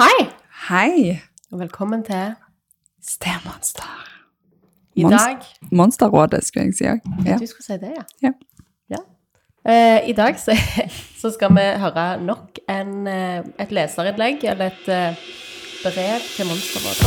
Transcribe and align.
Hei, 0.00 0.28
Hei! 0.68 1.20
og 1.52 1.58
velkommen 1.58 2.02
til 2.04 2.34
Stemonster. 3.08 4.06
I 4.94 5.02
Monst- 5.04 5.26
dag 5.26 5.36
Monsterrådet, 5.72 6.44
skulle 6.46 6.64
jeg 6.66 6.74
si 6.74 6.84
òg. 6.84 7.00
Ja. 7.26 7.36
Du 7.38 7.46
skulle 7.46 7.64
si 7.66 7.72
det, 7.72 7.92
ja. 7.98 8.02
Ja. 8.22 8.32
Ja. 8.90 8.96
Uh, 9.68 10.08
I 10.08 10.12
dag 10.12 10.38
så, 10.40 10.56
så 11.20 11.30
skal 11.30 11.50
vi 11.54 11.60
høre 11.82 12.22
nok 12.24 12.58
en, 12.68 13.06
uh, 13.06 13.44
et 13.64 13.72
leserinnlegg, 13.72 14.44
eller 14.44 14.66
et 14.66 14.88
uh, 14.88 15.16
brev 15.82 16.20
til 16.36 16.46
Monsterrådet. 16.46 17.02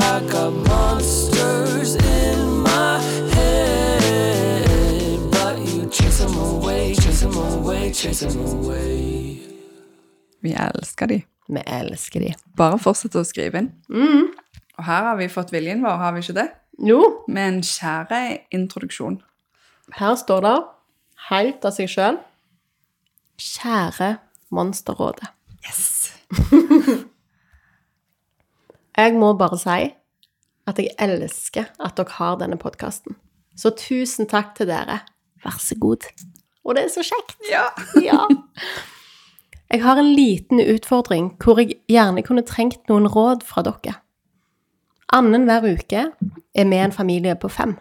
I 0.00 0.30
got 0.32 0.52
monsters 0.52 1.94
in 1.94 2.62
my 2.62 2.98
head, 3.34 5.18
but 5.30 5.58
you 5.68 5.90
chase 5.92 6.18
them 6.24 6.36
away, 6.38 6.94
chase 6.94 7.20
them 7.26 7.36
away, 7.36 7.92
chase 7.92 8.26
them 8.26 8.40
away. 8.46 9.47
Vi 10.44 10.52
elsker 10.54 11.06
de. 11.10 11.18
Vi 11.48 11.62
elsker 11.66 12.20
de. 12.22 12.32
Bare 12.56 12.78
fortsett 12.82 13.16
å 13.18 13.24
skrive 13.26 13.58
inn. 13.62 13.70
Mm. 13.90 14.28
Og 14.78 14.84
her 14.86 15.06
har 15.08 15.16
vi 15.18 15.28
fått 15.32 15.50
viljen 15.54 15.82
vår, 15.82 15.96
har 15.98 16.12
vi 16.14 16.20
ikke 16.22 16.36
det? 16.38 16.48
Jo, 16.86 16.98
Med 17.26 17.48
en 17.54 17.60
kjære 17.66 18.20
introduksjon. 18.54 19.16
her 19.98 20.14
står 20.20 20.40
det, 20.44 20.56
helt 21.30 21.64
av 21.64 21.72
seg 21.74 21.88
sjøl, 21.90 22.18
Kjære 23.38 24.16
Monsterrådet. 24.50 25.28
Yes! 25.66 26.12
Jeg 28.98 29.14
må 29.14 29.32
bare 29.38 29.58
si 29.60 29.76
at 30.68 30.78
jeg 30.82 30.90
elsker 31.00 31.68
at 31.80 31.94
dere 31.96 32.16
har 32.18 32.34
denne 32.40 32.58
podkasten. 32.60 33.14
Så 33.56 33.70
tusen 33.78 34.26
takk 34.28 34.50
til 34.58 34.66
dere. 34.68 34.98
Vær 35.44 35.56
så 35.62 35.76
god. 35.80 36.04
Og 36.66 36.74
det 36.76 36.82
er 36.88 36.90
så 36.92 37.04
kjekt. 37.06 37.38
Ja. 37.50 37.68
Ja. 38.08 38.26
Jeg 39.68 39.82
har 39.84 39.98
en 40.00 40.14
liten 40.16 40.60
utfordring 40.64 41.34
hvor 41.44 41.58
jeg 41.60 41.76
gjerne 41.92 42.22
kunne 42.24 42.46
trengt 42.48 42.88
noen 42.88 43.08
råd 43.08 43.44
fra 43.44 43.64
dere. 43.66 43.98
Annenhver 45.12 45.66
uke 45.76 46.06
er 46.08 46.68
vi 46.68 46.80
en 46.80 46.92
familie 46.92 47.34
på 47.36 47.50
fem. 47.52 47.76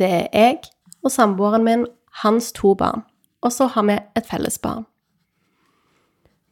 Det 0.00 0.08
er 0.08 0.26
jeg 0.32 0.58
og 1.04 1.12
samboeren 1.12 1.64
min, 1.64 1.86
hans 2.22 2.52
to 2.56 2.74
barn, 2.74 3.04
og 3.44 3.52
så 3.52 3.68
har 3.72 3.84
vi 3.84 3.98
et 4.16 4.26
felles 4.26 4.58
barn. 4.58 4.86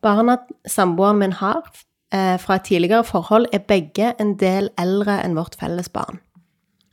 Barna 0.04 0.36
samboeren 0.68 1.18
min 1.18 1.32
har 1.40 1.64
eh, 2.12 2.36
fra 2.40 2.56
et 2.60 2.68
tidligere 2.68 3.04
forhold, 3.04 3.46
er 3.52 3.64
begge 3.64 4.12
en 4.20 4.36
del 4.36 4.68
eldre 4.78 5.16
enn 5.24 5.36
vårt 5.36 5.56
felles 5.60 5.88
barn. 5.88 6.20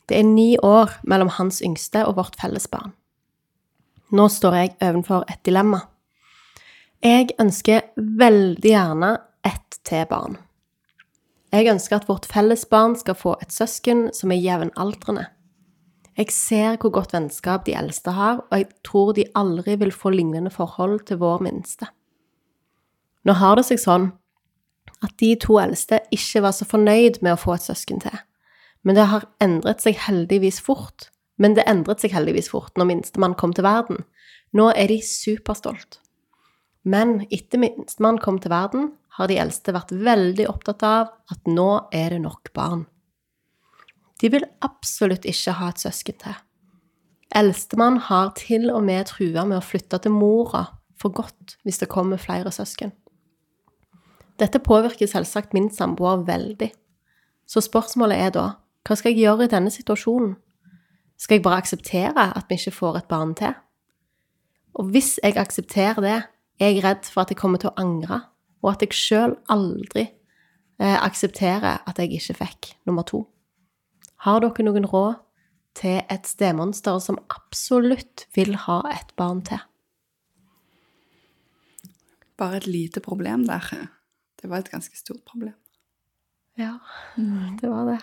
Det 0.08 0.19
er 0.19 0.27
ni 0.27 0.55
år 0.64 0.95
mellom 1.03 1.30
hans 1.38 1.61
yngste 1.64 2.05
og 2.08 2.16
vårt 2.16 2.39
felles 2.39 2.67
barn. 2.71 2.95
Nå 4.11 4.27
står 4.27 4.55
jeg 4.55 4.75
overfor 4.81 5.27
et 5.27 5.43
dilemma. 5.45 5.86
Jeg 7.02 7.31
ønsker 7.41 7.88
veldig 7.97 8.61
gjerne 8.61 9.16
ett 9.41 9.80
til 9.89 10.03
barn. 10.05 10.35
Jeg 11.49 11.71
ønsker 11.71 11.97
at 11.97 12.03
vårt 12.05 12.27
felles 12.30 12.61
barn 12.69 12.93
skal 12.93 13.17
få 13.17 13.31
et 13.41 13.49
søsken 13.49 14.11
som 14.13 14.30
er 14.30 14.38
jevnaldrende. 14.38 15.23
Jeg 16.13 16.30
ser 16.30 16.77
hvor 16.77 16.93
godt 16.93 17.16
vennskap 17.16 17.66
de 17.66 17.73
eldste 17.73 18.13
har, 18.13 18.43
og 18.45 18.53
jeg 18.53 18.67
tror 18.85 19.16
de 19.17 19.25
aldri 19.33 19.80
vil 19.81 19.89
få 19.91 20.11
lignende 20.13 20.52
forhold 20.53 21.08
til 21.09 21.17
vår 21.23 21.41
minste. 21.41 21.89
Nå 23.25 23.33
har 23.41 23.58
det 23.58 23.65
seg 23.71 23.81
sånn 23.81 24.08
at 25.02 25.17
de 25.17 25.31
to 25.41 25.58
eldste 25.58 26.03
ikke 26.13 26.43
var 26.45 26.53
så 26.53 26.69
fornøyd 26.69 27.17
med 27.25 27.33
å 27.33 27.41
få 27.41 27.55
et 27.58 27.65
søsken 27.65 28.03
til. 28.05 28.21
Men 28.86 28.99
det 28.99 29.08
har 29.09 29.25
endret 29.41 29.81
seg 29.81 29.97
heldigvis 30.05 30.61
fort. 30.61 31.09
Men 31.41 31.58
det 31.58 31.65
endret 31.65 32.05
seg 32.05 32.13
heldigvis 32.13 32.53
fort 32.53 32.77
når 32.77 32.91
minstemann 32.93 33.33
kom 33.33 33.58
til 33.58 33.65
verden. 33.65 34.05
Nå 34.53 34.69
er 34.77 34.93
de 34.93 35.02
superstolt. 35.02 35.97
Men 36.83 37.21
etter 37.29 37.61
minstemann 37.61 38.19
kom 38.21 38.39
til 38.41 38.53
verden, 38.53 38.91
har 39.17 39.27
de 39.27 39.37
eldste 39.41 39.73
vært 39.75 39.91
veldig 39.91 40.47
opptatt 40.49 40.83
av 40.87 41.11
at 41.33 41.49
nå 41.49 41.69
er 41.93 42.15
det 42.15 42.21
nok 42.23 42.53
barn. 42.55 42.85
De 44.21 44.29
vil 44.31 44.45
absolutt 44.63 45.25
ikke 45.29 45.57
ha 45.57 45.69
et 45.71 45.81
søsken 45.81 46.17
til. 46.21 46.37
Eldstemann 47.36 47.97
har 48.09 48.33
til 48.37 48.70
og 48.71 48.83
med 48.87 49.08
trua 49.09 49.45
med 49.47 49.59
å 49.59 49.65
flytte 49.65 50.02
til 50.03 50.14
mora 50.15 50.65
for 50.99 51.14
godt 51.15 51.55
hvis 51.65 51.80
det 51.81 51.89
kommer 51.91 52.21
flere 52.21 52.52
søsken. 52.53 52.91
Dette 54.41 54.61
påvirker 54.64 55.09
selvsagt 55.09 55.53
min 55.53 55.70
samboer 55.73 56.25
veldig. 56.27 56.71
Så 57.45 57.61
spørsmålet 57.61 58.17
er 58.17 58.33
da, 58.36 58.45
hva 58.87 58.97
skal 58.97 59.14
jeg 59.14 59.25
gjøre 59.25 59.45
i 59.45 59.52
denne 59.52 59.71
situasjonen? 59.73 60.36
Skal 61.21 61.37
jeg 61.37 61.45
bare 61.45 61.61
akseptere 61.61 62.31
at 62.33 62.47
vi 62.49 62.58
ikke 62.58 62.73
får 62.73 63.02
et 63.02 63.09
barn 63.11 63.36
til? 63.37 63.53
Og 64.73 64.89
hvis 64.93 65.20
jeg 65.21 65.37
aksepterer 65.37 66.02
det, 66.02 66.20
er 66.61 66.72
jeg 66.76 66.83
redd 66.86 67.10
for 67.10 67.23
at 67.23 67.32
jeg 67.33 67.39
kommer 67.42 67.61
til 67.61 67.72
å 67.72 67.77
angre, 67.82 68.22
og 68.61 68.72
at 68.76 68.83
jeg 68.86 68.94
sjøl 68.98 69.36
aldri 69.49 70.04
eh, 70.80 70.98
aksepterer 71.02 71.82
at 71.89 71.98
jeg 72.02 72.14
ikke 72.20 72.38
fikk 72.44 72.72
nummer 72.86 73.04
to. 73.08 73.23
Har 74.26 74.39
dere 74.44 74.66
noen 74.67 74.86
råd 74.86 75.17
til 75.80 76.02
et 76.11 76.27
stemonster 76.30 77.00
som 77.02 77.17
absolutt 77.33 78.27
vil 78.36 78.54
ha 78.67 78.82
et 78.92 79.14
barn 79.17 79.42
til? 79.48 79.61
Bare 82.38 82.58
et 82.61 82.67
lite 82.70 83.02
problem 83.05 83.45
der. 83.48 83.66
Det 84.42 84.50
var 84.50 84.61
et 84.64 84.71
ganske 84.73 84.98
stort 84.98 85.23
problem. 85.30 85.54
Ja, 86.60 86.76
det 87.61 87.70
var 87.70 87.86
det. 87.88 88.00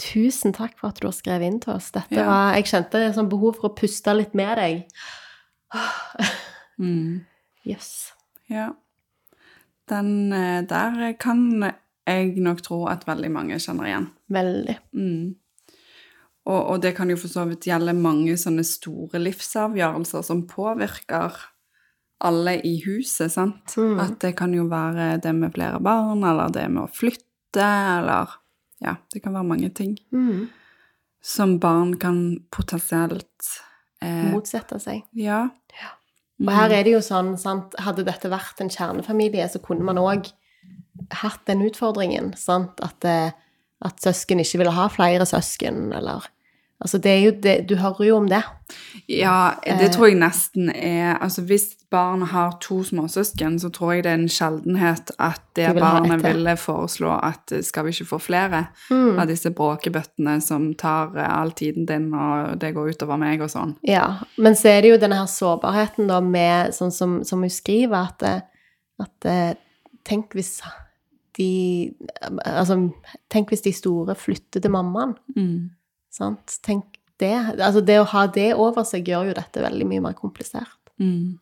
Tusen 0.00 0.54
takk 0.56 0.78
for 0.80 0.88
at 0.88 1.00
du 1.02 1.06
har 1.08 1.12
skrevet 1.14 1.44
inn 1.50 1.58
til 1.60 1.74
oss. 1.74 1.90
Dette 1.92 2.14
Ja. 2.16 2.24
var, 2.24 2.54
jeg 2.56 2.64
kjente 2.70 3.02
et 3.04 3.14
sånt 3.14 3.28
behov 3.30 3.58
for 3.58 3.68
å 3.70 3.74
puste 3.76 4.14
litt 4.16 4.34
med 4.34 4.56
deg. 4.56 4.86
Mm. 6.80 7.20
Yes. 7.68 8.12
Ja. 8.48 8.70
Den 9.90 10.32
eh, 10.32 10.62
der 10.66 11.12
kan 11.20 11.44
jeg 12.06 12.34
nok 12.42 12.62
tro 12.66 12.84
at 12.90 13.04
veldig 13.06 13.30
mange 13.30 13.58
kjenner 13.62 13.86
igjen. 13.86 14.08
Veldig. 14.32 14.76
Mm. 14.96 15.36
Og, 16.48 16.60
og 16.72 16.80
det 16.82 16.94
kan 16.96 17.10
jo 17.12 17.18
for 17.20 17.30
så 17.30 17.44
vidt 17.46 17.66
gjelde 17.68 17.92
mange 17.94 18.32
sånne 18.40 18.64
store 18.66 19.20
livsavgjørelser 19.20 20.24
som 20.26 20.46
påvirker 20.48 21.36
alle 22.24 22.56
i 22.66 22.74
huset, 22.84 23.30
sant? 23.32 23.74
Mm. 23.76 24.00
At 24.02 24.16
det 24.24 24.34
kan 24.40 24.52
jo 24.56 24.66
være 24.68 25.14
det 25.22 25.34
med 25.36 25.54
flere 25.54 25.78
barn, 25.84 26.24
eller 26.26 26.50
det 26.52 26.66
med 26.72 26.84
å 26.86 26.90
flytte, 26.92 27.64
eller 28.00 28.36
Ja, 28.80 28.94
det 29.12 29.20
kan 29.22 29.34
være 29.36 29.44
mange 29.44 29.68
ting 29.76 29.98
Mm. 30.12 30.48
som 31.20 31.58
barn 31.60 31.98
kan 32.00 32.40
potensielt 32.50 33.48
eh, 34.00 34.30
Motsette 34.32 34.78
seg. 34.80 35.02
Ja. 35.12 35.50
Og 36.40 36.52
her 36.56 36.72
er 36.72 36.86
det 36.86 36.94
jo 36.94 37.02
sånn, 37.04 37.34
sant, 37.40 37.74
hadde 37.84 38.06
dette 38.06 38.30
vært 38.32 38.62
en 38.62 38.72
kjernefamilie, 38.72 39.44
så 39.52 39.60
kunne 39.62 39.84
man 39.84 40.00
òg 40.00 40.30
hatt 41.20 41.42
den 41.48 41.64
utfordringen, 41.66 42.32
sant, 42.38 42.80
at, 42.84 43.04
eh, 43.04 43.32
at 43.84 44.00
søsken 44.00 44.40
ikke 44.40 44.62
ville 44.62 44.74
ha 44.76 44.86
flere 44.92 45.26
søsken, 45.28 45.90
eller 45.96 46.28
Altså, 46.80 46.98
det 46.98 47.10
er 47.12 47.18
jo 47.26 47.30
det 47.42 47.54
Du 47.68 47.74
hører 47.76 48.06
jo 48.06 48.16
om 48.16 48.28
det. 48.28 48.42
Ja, 49.08 49.50
det 49.64 49.80
Eh. 49.88 49.90
tror 49.92 50.06
jeg 50.08 50.16
nesten 50.16 50.70
er 50.74 51.18
Altså, 51.20 51.42
hvis 51.42 51.76
barn 51.90 52.22
har 52.22 52.52
to 52.60 52.82
småsøsken, 52.84 53.58
så 53.60 53.68
tror 53.70 53.92
jeg 53.92 54.04
det 54.04 54.10
er 54.12 54.14
en 54.14 54.28
sjeldenhet 54.28 55.10
at 55.18 55.40
det 55.56 55.66
De 55.66 55.72
vil 55.74 55.80
barnet 55.82 56.22
ville 56.22 56.56
foreslå 56.56 57.10
at 57.22 57.52
eh, 57.52 57.60
skal 57.62 57.84
vi 57.84 57.90
ikke 57.90 58.06
få 58.06 58.18
flere 58.20 58.66
Mm. 58.90 59.18
av 59.18 59.26
disse 59.28 59.50
bråkebøttene 59.50 60.40
som 60.40 60.74
tar 60.74 61.16
eh, 61.18 61.40
all 61.40 61.50
tiden 61.52 61.86
din, 61.86 62.14
og 62.14 62.58
det 62.60 62.74
går 62.74 62.88
utover 62.94 63.18
meg 63.18 63.40
og 63.42 63.50
sånn. 63.50 63.74
Ja, 63.82 64.14
men 64.38 64.54
så 64.54 64.68
er 64.68 64.80
det 64.82 64.90
jo 64.94 64.98
denne 64.98 65.16
her 65.18 65.26
sårbarheten 65.26 66.06
da 66.08 66.20
med, 66.20 66.72
sånn 66.72 66.92
som, 66.92 67.24
som 67.24 67.40
hun 67.40 67.50
skriver, 67.50 68.08
at, 68.08 68.44
at 69.00 69.56
Tenk 70.04 70.32
hvis 70.34 70.60
de 71.36 71.92
Altså, 72.46 72.90
tenk 73.30 73.48
hvis 73.50 73.62
de 73.62 73.72
store 73.72 74.14
flytter 74.14 74.60
til 74.62 74.70
mammaen. 74.70 75.14
Mm. 75.36 75.70
Sant? 76.10 76.58
Tenk 76.66 76.98
det. 77.20 77.34
Altså, 77.60 77.82
det 77.84 78.00
å 78.00 78.08
ha 78.14 78.26
det 78.32 78.50
over 78.56 78.86
seg 78.88 79.08
gjør 79.08 79.30
jo 79.30 79.36
dette 79.38 79.62
veldig 79.62 79.86
mye 79.88 80.04
mer 80.08 80.16
komplisert. 80.18 80.78
Mm. 81.00 81.38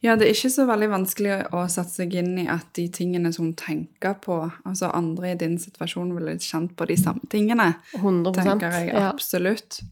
Ja, 0.00 0.14
det 0.16 0.24
er 0.24 0.32
ikke 0.32 0.50
så 0.52 0.64
veldig 0.68 0.86
vanskelig 0.88 1.34
å 1.52 1.66
sette 1.68 1.92
seg 1.92 2.14
inn 2.16 2.32
i 2.40 2.46
at 2.48 2.70
de 2.76 2.86
tingene 2.92 3.28
som 3.32 3.50
hun 3.50 3.56
tenker 3.60 4.14
på 4.24 4.38
Altså 4.64 4.88
andre 4.96 5.34
i 5.34 5.38
din 5.40 5.58
situasjon 5.60 6.14
ville 6.16 6.38
kjent 6.40 6.72
på 6.78 6.86
de 6.88 6.96
samme 6.96 7.28
tingene. 7.32 7.74
100 8.00 8.38
tenker 8.40 8.72
jeg 8.78 8.94
ja. 8.94 9.10
absolutt. 9.10 9.82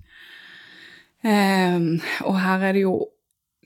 Ehm, 1.22 2.00
og 2.24 2.38
her 2.40 2.64
er 2.70 2.78
det 2.78 2.86
jo 2.86 2.96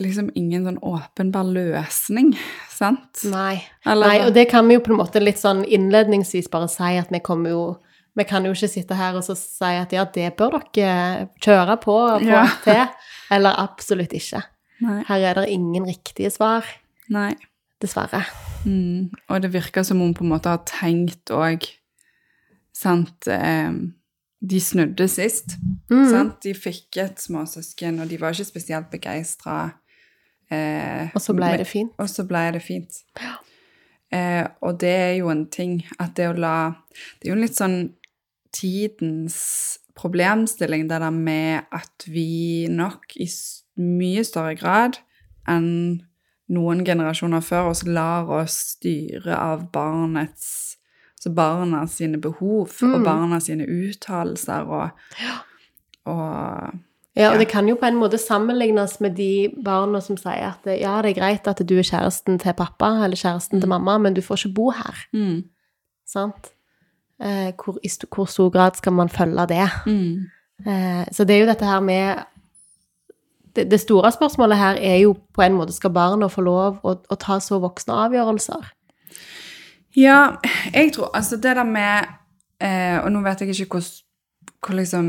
liksom 0.03 0.29
ingen 0.37 0.67
sånn 0.67 0.83
åpenbar 0.85 1.47
løsning, 1.49 2.35
sant? 2.69 3.23
Nei. 3.31 3.63
Eller- 3.87 4.11
Nei, 4.11 4.19
og 4.27 4.35
det 4.35 4.49
kan 4.51 4.67
vi 4.69 4.77
jo 4.77 4.81
på 4.85 4.93
en 4.93 5.01
måte 5.01 5.23
litt 5.23 5.41
sånn 5.41 5.65
innledningsvis 5.65 6.51
bare 6.53 6.69
si 6.69 6.99
at 7.01 7.09
vi 7.11 7.23
kommer 7.25 7.55
jo 7.55 7.63
Vi 8.17 8.25
kan 8.25 8.45
jo 8.49 8.53
ikke 8.57 8.69
sitte 8.73 8.97
her 8.97 9.15
og 9.19 9.25
så 9.27 9.35
si 9.37 9.65
at 9.77 9.93
ja, 9.93 10.05
det 10.15 10.31
bør 10.39 10.59
dere 10.75 11.29
kjøre 11.45 11.77
på 11.83 11.97
og 11.97 12.23
få 12.23 12.29
Ja. 12.31 12.47
til. 12.65 12.87
Eller 13.37 13.59
absolutt 13.61 14.13
ikke. 14.17 14.43
Nei. 14.81 15.03
Her 15.09 15.25
er 15.31 15.35
det 15.41 15.49
ingen 15.53 15.85
riktige 15.89 16.31
svar, 16.31 16.65
Nei. 17.09 17.35
dessverre. 17.83 18.23
Mm. 18.65 19.11
Og 19.29 19.43
det 19.43 19.53
virker 19.53 19.83
som 19.85 20.01
hun 20.01 20.15
på 20.15 20.25
en 20.25 20.31
måte 20.33 20.49
har 20.49 20.63
tenkt 20.67 21.31
òg 21.31 21.65
Sant 22.77 23.25
ehm, 23.31 23.95
De 24.41 24.59
snudde 24.61 25.07
sist. 25.09 25.55
Mm. 25.91 26.09
Sant? 26.11 26.43
De 26.45 26.53
fikk 26.55 26.99
et 27.01 27.17
småsøsken, 27.23 28.01
og 28.03 28.09
de 28.11 28.19
var 28.21 28.35
ikke 28.35 28.45
spesielt 28.45 28.91
begeistra 28.93 29.71
eh, 30.51 31.09
Og 31.15 31.21
så 31.25 31.33
ble 31.35 31.55
det 31.57 31.67
fint. 31.67 31.93
Og 31.99 32.09
så 32.13 32.27
ble 32.29 32.43
det 32.53 32.61
fint. 32.63 33.01
Eh, 34.13 34.45
og 34.61 34.77
det 34.81 34.93
er 34.93 35.15
jo 35.23 35.31
en 35.33 35.47
ting 35.51 35.81
at 35.99 36.13
det 36.19 36.29
å 36.31 36.37
la 36.37 36.75
Det 36.93 37.31
er 37.31 37.33
jo 37.35 37.41
litt 37.41 37.57
sånn 37.57 37.79
tidens 38.53 39.79
problemstilling, 39.97 40.89
det 40.91 41.01
der 41.01 41.11
med 41.11 41.61
at 41.73 42.05
vi 42.07 42.67
nok 42.71 43.17
i 43.17 43.29
mye 43.77 44.25
større 44.25 44.55
grad 44.57 44.99
enn 45.49 46.03
noen 46.49 46.85
generasjoner 46.87 47.41
før 47.43 47.73
oss 47.73 47.83
lar 47.87 48.29
oss 48.31 48.57
styre 48.77 49.35
av 49.37 49.71
barnets 49.73 50.77
Altså 51.17 51.31
barna 51.35 51.87
sine 51.89 52.19
behov 52.21 52.69
og 52.69 52.99
Mm. 53.01 53.05
barna 53.05 53.39
sine 53.41 53.65
uttalelser 53.65 54.67
og, 54.69 54.91
og 56.05 56.75
Ja, 57.17 57.31
og 57.33 57.39
det 57.41 57.49
kan 57.49 57.65
jo 57.69 57.75
på 57.81 57.87
en 57.89 57.97
måte 57.97 58.19
sammenlignes 58.21 58.99
med 59.01 59.15
de 59.17 59.49
barna 59.65 60.03
som 60.05 60.19
sier 60.21 60.51
at 60.53 60.67
ja, 60.67 60.99
det 61.03 61.15
er 61.15 61.21
greit 61.21 61.49
at 61.49 61.63
du 61.67 61.79
er 61.79 61.87
kjæresten 61.89 62.37
til 62.39 62.53
pappa 62.53 62.91
eller 63.07 63.17
kjæresten 63.17 63.61
til 63.63 63.69
mamma, 63.69 63.97
men 63.99 64.13
du 64.15 64.21
får 64.21 64.37
ikke 64.45 64.55
bo 64.55 64.71
her. 64.71 64.95
mm, 65.17 65.45
Sant? 66.07 66.53
Eh, 67.17 67.53
hvor, 67.57 67.79
I 67.83 67.89
st 67.89 68.05
hvor 68.13 68.29
stor 68.29 68.51
grad 68.53 68.77
skal 68.77 68.93
man 68.93 69.09
følge 69.09 69.47
det? 69.49 69.69
mm, 69.87 70.27
Eh, 70.67 71.05
så 71.13 71.25
det 71.25 71.37
er 71.37 71.43
jo 71.45 71.49
dette 71.51 71.69
her 71.69 71.81
med 71.85 72.25
det, 73.57 73.67
det 73.71 73.81
store 73.81 74.13
spørsmålet 74.13 74.59
her 74.59 74.79
er 74.81 74.97
jo 75.03 75.15
på 75.35 75.43
en 75.45 75.57
måte 75.57 75.75
skal 75.77 75.93
barna 75.93 76.29
få 76.33 76.45
lov 76.47 76.79
å, 76.85 76.95
å 76.97 77.19
ta 77.21 77.39
så 77.45 77.59
voksne 77.61 77.97
avgjørelser? 78.07 78.71
Ja, 79.97 80.37
jeg 80.73 80.93
tror 80.97 81.13
Altså, 81.17 81.37
det 81.37 81.57
der 81.57 81.65
med 81.65 82.09
eh, 82.61 82.99
Og 83.01 83.13
nå 83.13 83.23
vet 83.25 83.41
jeg 83.41 83.55
ikke 83.55 83.79
hvor, 83.79 83.87
hvor 84.61 84.77
liksom 84.77 85.07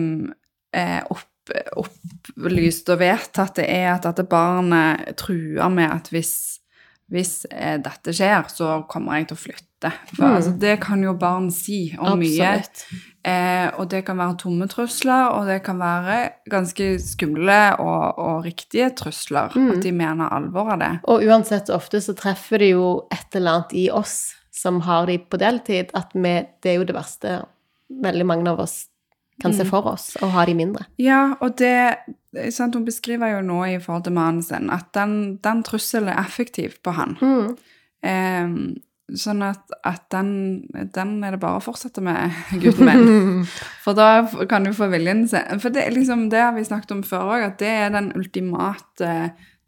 eh, 0.75 1.01
opp, 1.11 1.51
opplyst 1.79 2.91
og 2.91 3.01
vedtatt 3.01 3.59
det 3.59 3.67
er 3.71 3.93
at 3.93 4.07
dette 4.07 4.27
barnet 4.27 5.15
truer 5.19 5.71
med 5.71 5.91
at 5.91 6.11
hvis, 6.11 6.33
hvis 7.11 7.45
eh, 7.51 7.79
dette 7.83 8.15
skjer, 8.15 8.47
så 8.51 8.81
kommer 8.89 9.19
jeg 9.19 9.29
til 9.29 9.39
å 9.39 9.43
flytte. 9.43 9.66
For 9.81 10.23
Mm. 10.25 10.35
altså, 10.35 10.51
det 10.59 10.79
kan 10.81 11.03
jo 11.03 11.13
barn 11.13 11.51
si 11.51 11.95
om 11.99 12.19
mye. 12.19 12.63
Eh, 13.27 13.69
og 13.77 13.89
det 13.89 14.05
kan 14.05 14.17
være 14.17 14.37
tomme 14.37 14.67
trusler, 14.67 15.29
og 15.35 15.45
det 15.47 15.63
kan 15.63 15.77
være 15.79 16.29
ganske 16.49 16.97
skumle 17.03 17.75
og, 17.79 18.17
og 18.17 18.43
riktige 18.45 18.89
trusler. 18.95 19.51
Mm. 19.55 19.71
At 19.71 19.83
de 19.83 19.91
mener 19.91 20.29
alvor 20.33 20.71
av 20.71 20.79
det. 20.79 20.91
Og 21.03 21.23
uansett 21.27 21.69
ofte 21.69 22.01
så 22.01 22.15
treffer 22.15 22.57
det 22.59 22.71
jo 22.71 23.07
et 23.11 23.35
eller 23.35 23.51
annet 23.51 23.73
i 23.73 23.89
oss 23.91 24.33
som 24.51 24.81
har 24.81 25.05
de 25.05 25.17
på 25.19 25.37
deltid, 25.37 25.91
at 25.93 26.13
vi, 26.15 26.45
det 26.63 26.71
er 26.71 26.79
jo 26.79 26.85
det 26.85 26.95
verste 26.95 27.45
veldig 28.03 28.25
mange 28.25 28.49
av 28.49 28.59
oss 28.59 28.87
kan 29.39 29.53
se 29.53 29.61
Mm. 29.63 29.69
for 29.69 29.85
oss, 29.85 30.15
og 30.23 30.31
ha 30.33 30.45
de 30.45 30.53
mindre. 30.57 30.85
Ja, 30.97 31.35
og 31.41 31.57
det 31.57 31.97
sant, 32.49 32.73
Hun 32.73 32.85
beskriver 32.85 33.35
jo 33.35 33.41
nå 33.45 33.59
i 33.75 33.77
forhold 33.79 34.03
til 34.05 34.13
mannen 34.13 34.41
sin 34.41 34.69
at 34.73 34.87
den, 34.93 35.37
den 35.43 35.61
trusselen 35.63 36.09
er 36.09 36.23
effektiv 36.23 36.79
på 36.81 36.91
han. 36.95 37.17
Mm. 37.21 37.57
Eh, 38.03 38.47
sånn 39.15 39.43
at, 39.45 39.71
at 39.87 40.07
den, 40.11 40.31
den 40.95 41.17
er 41.23 41.35
det 41.35 41.41
bare 41.41 41.61
å 41.61 41.63
fortsette 41.63 42.03
med, 42.03 42.33
gutten 42.63 42.89
min. 42.89 43.45
For 43.85 43.97
da 43.97 44.25
kan 44.49 44.67
du 44.67 44.73
få 44.75 44.89
viljen 44.91 45.27
sin. 45.31 45.61
For 45.63 45.73
det, 45.73 45.87
liksom, 45.95 46.27
det 46.33 46.43
har 46.43 46.55
vi 46.57 46.65
snakket 46.67 46.97
om 46.97 47.05
før 47.07 47.37
òg, 47.37 47.45
at 47.51 47.61
det 47.61 47.71
er 47.85 47.93
den 47.95 48.11
ultimate 48.17 49.13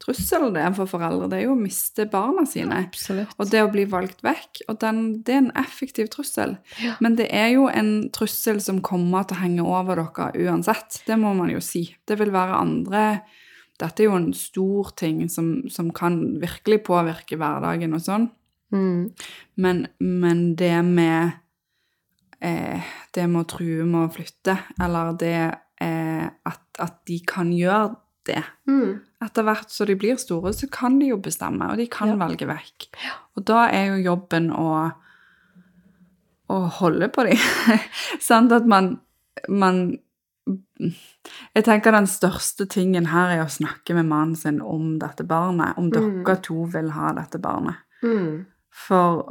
trusselen 0.00 0.54
det 0.54 0.62
er 0.64 0.74
for 0.76 0.88
foreldre. 0.88 1.28
Det 1.30 1.38
er 1.40 1.46
jo 1.46 1.54
å 1.54 1.60
miste 1.60 2.06
barna 2.10 2.46
sine. 2.48 2.78
Absolutt. 2.88 3.34
Og 3.36 3.50
det 3.52 3.62
å 3.64 3.70
bli 3.72 3.84
valgt 3.90 4.24
vekk. 4.24 4.62
Og 4.72 4.78
den, 4.82 5.02
det 5.26 5.34
er 5.34 5.42
en 5.42 5.52
effektiv 5.60 6.08
trussel. 6.12 6.56
Ja. 6.80 6.96
Men 7.04 7.18
det 7.20 7.28
er 7.36 7.52
jo 7.54 7.68
en 7.68 8.08
trussel 8.16 8.62
som 8.64 8.80
kommer 8.84 9.28
til 9.28 9.36
å 9.36 9.42
henge 9.42 9.66
over 9.68 10.00
dere 10.00 10.48
uansett. 10.48 11.02
Det 11.06 11.20
må 11.20 11.34
man 11.36 11.52
jo 11.52 11.60
si. 11.64 11.86
Det 12.08 12.18
vil 12.20 12.32
være 12.34 12.60
andre 12.60 13.04
Dette 13.80 14.02
er 14.02 14.10
jo 14.10 14.16
en 14.18 14.32
stor 14.36 14.90
ting 15.00 15.22
som, 15.32 15.62
som 15.72 15.86
kan 15.96 16.18
virkelig 16.42 16.82
påvirke 16.84 17.38
hverdagen 17.40 17.96
og 17.96 18.02
sånn. 18.04 18.26
Mm. 18.72 19.10
Men, 19.56 19.86
men 20.00 20.54
det 20.54 20.84
med 20.84 21.32
eh, 22.40 22.80
Det 23.14 23.24
med 23.28 23.40
å 23.42 23.48
true 23.56 23.84
med 23.84 24.08
å 24.08 24.12
flytte, 24.14 24.54
eller 24.80 25.12
det 25.18 25.34
eh, 25.80 26.26
at, 26.46 26.60
at 26.78 27.00
de 27.06 27.18
kan 27.26 27.50
gjøre 27.52 27.96
det 28.28 28.42
Mm. 28.68 29.00
etter 29.24 29.42
hvert 29.42 29.70
så 29.72 29.86
de 29.88 29.94
blir 29.96 30.16
store, 30.20 30.52
så 30.54 30.68
kan 30.70 30.98
de 31.00 31.06
jo 31.08 31.16
bestemme, 31.18 31.70
og 31.72 31.76
de 31.80 31.86
kan 31.90 32.08
Ja. 32.12 32.16
velge 32.20 32.46
vekk. 32.46 32.86
Og 33.36 33.44
da 33.48 33.64
er 33.72 33.86
jo 33.96 34.12
jobben 34.12 34.50
å, 34.52 34.92
å 36.50 36.58
holde 36.80 37.08
på 37.08 37.24
dem. 37.26 37.36
Sant 38.20 38.52
at 38.52 38.66
man, 38.66 39.00
man 39.48 39.98
Jeg 41.54 41.64
tenker 41.66 41.92
den 41.92 42.06
største 42.10 42.66
tingen 42.70 43.06
her 43.12 43.30
er 43.36 43.42
å 43.44 43.50
snakke 43.52 43.94
med 43.94 44.06
mannen 44.08 44.36
sin 44.36 44.60
om 44.62 44.98
dette 44.98 45.22
barnet. 45.26 45.76
Om 45.78 45.90
Mm. 45.90 46.24
dere 46.24 46.36
to 46.42 46.64
vil 46.72 46.90
ha 46.90 47.12
dette 47.12 47.38
barnet. 47.38 47.76
Mm. 48.02 48.46
For 48.70 49.24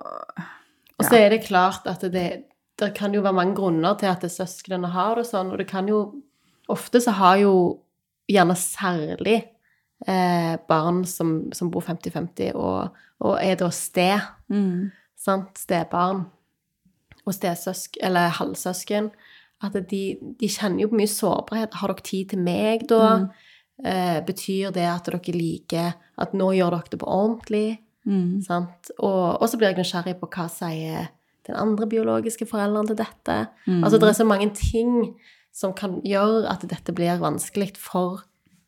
Og 0.99 1.05
så 1.05 1.15
er 1.15 1.29
det 1.31 1.45
klart 1.45 1.87
at 1.87 2.01
det, 2.11 2.27
det 2.79 2.89
kan 2.95 3.13
jo 3.15 3.21
være 3.23 3.37
mange 3.37 3.55
grunner 3.55 3.95
til 3.99 4.11
at 4.11 4.25
søsknene 4.31 4.91
har 4.91 5.15
det 5.19 5.29
sånn, 5.29 5.53
og 5.53 5.61
det 5.61 5.69
kan 5.69 5.87
jo 5.89 6.01
Ofte 6.69 6.99
så 7.01 7.15
har 7.17 7.39
jo 7.41 7.53
gjerne 8.29 8.53
særlig 8.53 9.39
eh, 10.05 10.55
barn 10.69 10.99
som, 11.09 11.47
som 11.49 11.71
bor 11.73 11.81
50-50, 11.81 12.51
og, 12.53 12.99
og 13.25 13.39
er 13.41 13.57
da 13.57 13.71
sted, 13.73 14.27
mm, 14.53 14.91
sant, 15.17 15.57
stebarn 15.57 16.27
og 17.25 17.35
stesøsk, 17.35 17.97
eller 18.05 18.29
halvsøsken, 18.37 19.09
at 19.65 19.75
de, 19.89 20.03
de 20.39 20.49
kjenner 20.49 20.85
jo 20.85 20.91
på 20.91 20.99
mye 21.01 21.11
sårbarhet. 21.11 21.75
Har 21.81 21.91
dere 21.91 22.05
tid 22.05 22.29
til 22.31 22.43
meg 22.45 22.85
da? 22.89 23.01
Mm. 23.19 23.27
Eh, 23.89 24.17
betyr 24.27 24.73
det 24.75 24.85
at 24.87 25.09
dere 25.09 25.35
liker 25.35 25.93
at 26.19 26.33
nå 26.35 26.51
gjør 26.55 26.77
dere 26.77 26.93
det 26.93 27.01
på 27.01 27.11
ordentlig? 27.11 27.67
Mm, 28.05 28.43
og 28.99 29.49
så 29.49 29.57
blir 29.57 29.69
jeg 29.73 29.77
nysgjerrig 29.77 30.19
på 30.19 30.29
hva 30.29 30.47
sier 30.49 31.09
den 31.47 31.55
andre 31.55 31.87
biologiske 31.89 32.45
forelderen 32.47 32.87
til 32.87 32.95
dette. 32.99 33.47
mm. 33.67 33.83
Altså, 33.83 33.97
det 33.99 34.09
er 34.09 34.13
så 34.13 34.25
mange 34.27 34.49
ting 34.53 35.15
som 35.51 35.73
kan 35.73 36.01
gjøre 36.05 36.47
at 36.49 36.61
dette 36.69 36.93
blir 36.93 37.19
vanskelig 37.19 37.75
for 37.77 38.23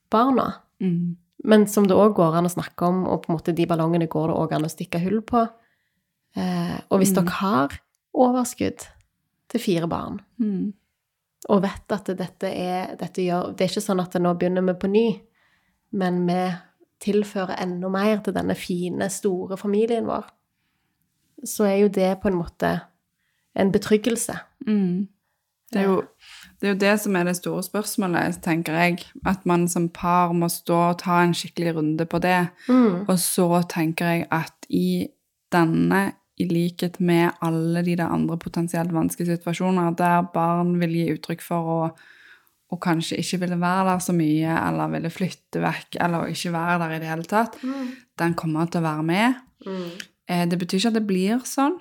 barna. 0.09 0.55
mm, 0.81 1.15
Men 1.43 1.67
som 1.67 1.87
det 1.87 1.95
òg 1.97 2.13
går 2.15 2.35
an 2.37 2.45
å 2.45 2.49
snakke 2.53 2.85
om, 2.85 3.05
og 3.07 3.23
på 3.23 3.29
en 3.31 3.37
måte 3.37 3.55
de 3.55 3.65
ballongene 3.65 4.07
går 4.07 4.27
det 4.27 4.35
òg 4.37 4.51
an 4.55 4.65
å 4.65 4.69
stikke 4.69 4.99
hull 5.01 5.21
på. 5.21 5.47
Eh, 6.35 6.79
og 6.89 6.99
hvis 6.99 7.11
Mm. 7.11 7.15
dere 7.25 7.29
har 7.31 7.79
overskudd 8.13 8.87
til 9.49 9.59
fire 9.59 9.87
barn, 9.87 10.21
mm, 10.39 10.73
og 11.49 11.61
vet 11.63 11.91
at 11.91 12.05
dette 12.05 12.43
er 12.43 12.95
dette 12.95 13.21
gjør, 13.21 13.55
Det 13.57 13.61
er 13.61 13.69
ikke 13.73 13.87
sånn 13.89 14.01
at 14.01 14.13
nå 14.13 14.33
begynner 14.37 14.61
vi 14.65 14.73
på 14.73 14.89
ny, 14.89 15.19
men 15.93 16.25
vi 16.27 16.53
tilfører 17.01 17.57
enda 17.61 17.89
mer 17.91 18.21
til 18.23 18.35
denne 18.35 18.55
fine, 18.55 19.09
store 19.09 19.57
familien 19.57 20.07
vår, 20.09 20.27
så 21.47 21.65
er 21.69 21.79
jo 21.81 21.89
det 21.93 22.13
på 22.21 22.29
en 22.29 22.37
måte 22.37 22.75
en 23.57 23.73
betryggelse. 23.73 24.37
mm. 24.67 25.07
Det 25.71 25.79
er, 25.79 25.85
jo, 25.87 26.01
det 26.59 26.67
er 26.67 26.73
jo 26.73 26.79
det 26.81 26.93
som 26.99 27.15
er 27.15 27.27
det 27.29 27.37
store 27.37 27.63
spørsmålet, 27.63 28.41
tenker 28.43 28.75
jeg. 28.75 29.05
At 29.25 29.45
man 29.47 29.69
som 29.71 29.87
par 29.89 30.33
må 30.35 30.49
stå 30.51 30.79
og 30.89 30.97
ta 30.99 31.21
en 31.23 31.35
skikkelig 31.37 31.77
runde 31.77 32.05
på 32.11 32.19
det. 32.19 32.49
Mm. 32.67 33.05
Og 33.07 33.13
så 33.19 33.61
tenker 33.71 34.09
jeg 34.09 34.25
at 34.35 34.67
i 34.67 35.07
denne, 35.55 36.01
i 36.35 36.47
likhet 36.49 36.99
med 36.99 37.37
alle 37.41 37.85
de 37.87 37.95
der 37.95 38.11
andre 38.11 38.37
potensielt 38.37 38.91
vanskelige 38.93 39.37
situasjoner, 39.37 39.95
der 39.95 40.27
barn 40.33 40.75
vil 40.81 40.97
gi 40.97 41.07
uttrykk 41.15 41.45
for 41.45 41.71
å 41.75 41.79
og 42.71 42.79
kanskje 42.79 43.17
ikke 43.19 43.39
ville 43.41 43.57
være 43.59 43.85
der 43.89 43.99
så 43.99 44.13
mye, 44.15 44.51
eller 44.67 44.91
ville 44.93 45.09
flytte 45.11 45.59
vekk, 45.63 45.97
eller 46.05 46.29
ikke 46.31 46.53
være 46.53 46.77
der 46.79 46.93
i 46.95 46.99
det 47.03 47.09
hele 47.09 47.23
tatt, 47.27 47.57
den 48.21 48.33
kommer 48.39 48.69
til 48.71 48.79
å 48.79 48.85
være 48.85 49.03
med. 49.03 49.41
Mm. 49.65 49.89
Eh, 50.29 50.45
Det 50.47 50.59
betyr 50.59 50.77
ikke 50.79 50.87
at 50.93 50.99
det 50.99 51.07
blir 51.07 51.41
sånn, 51.45 51.75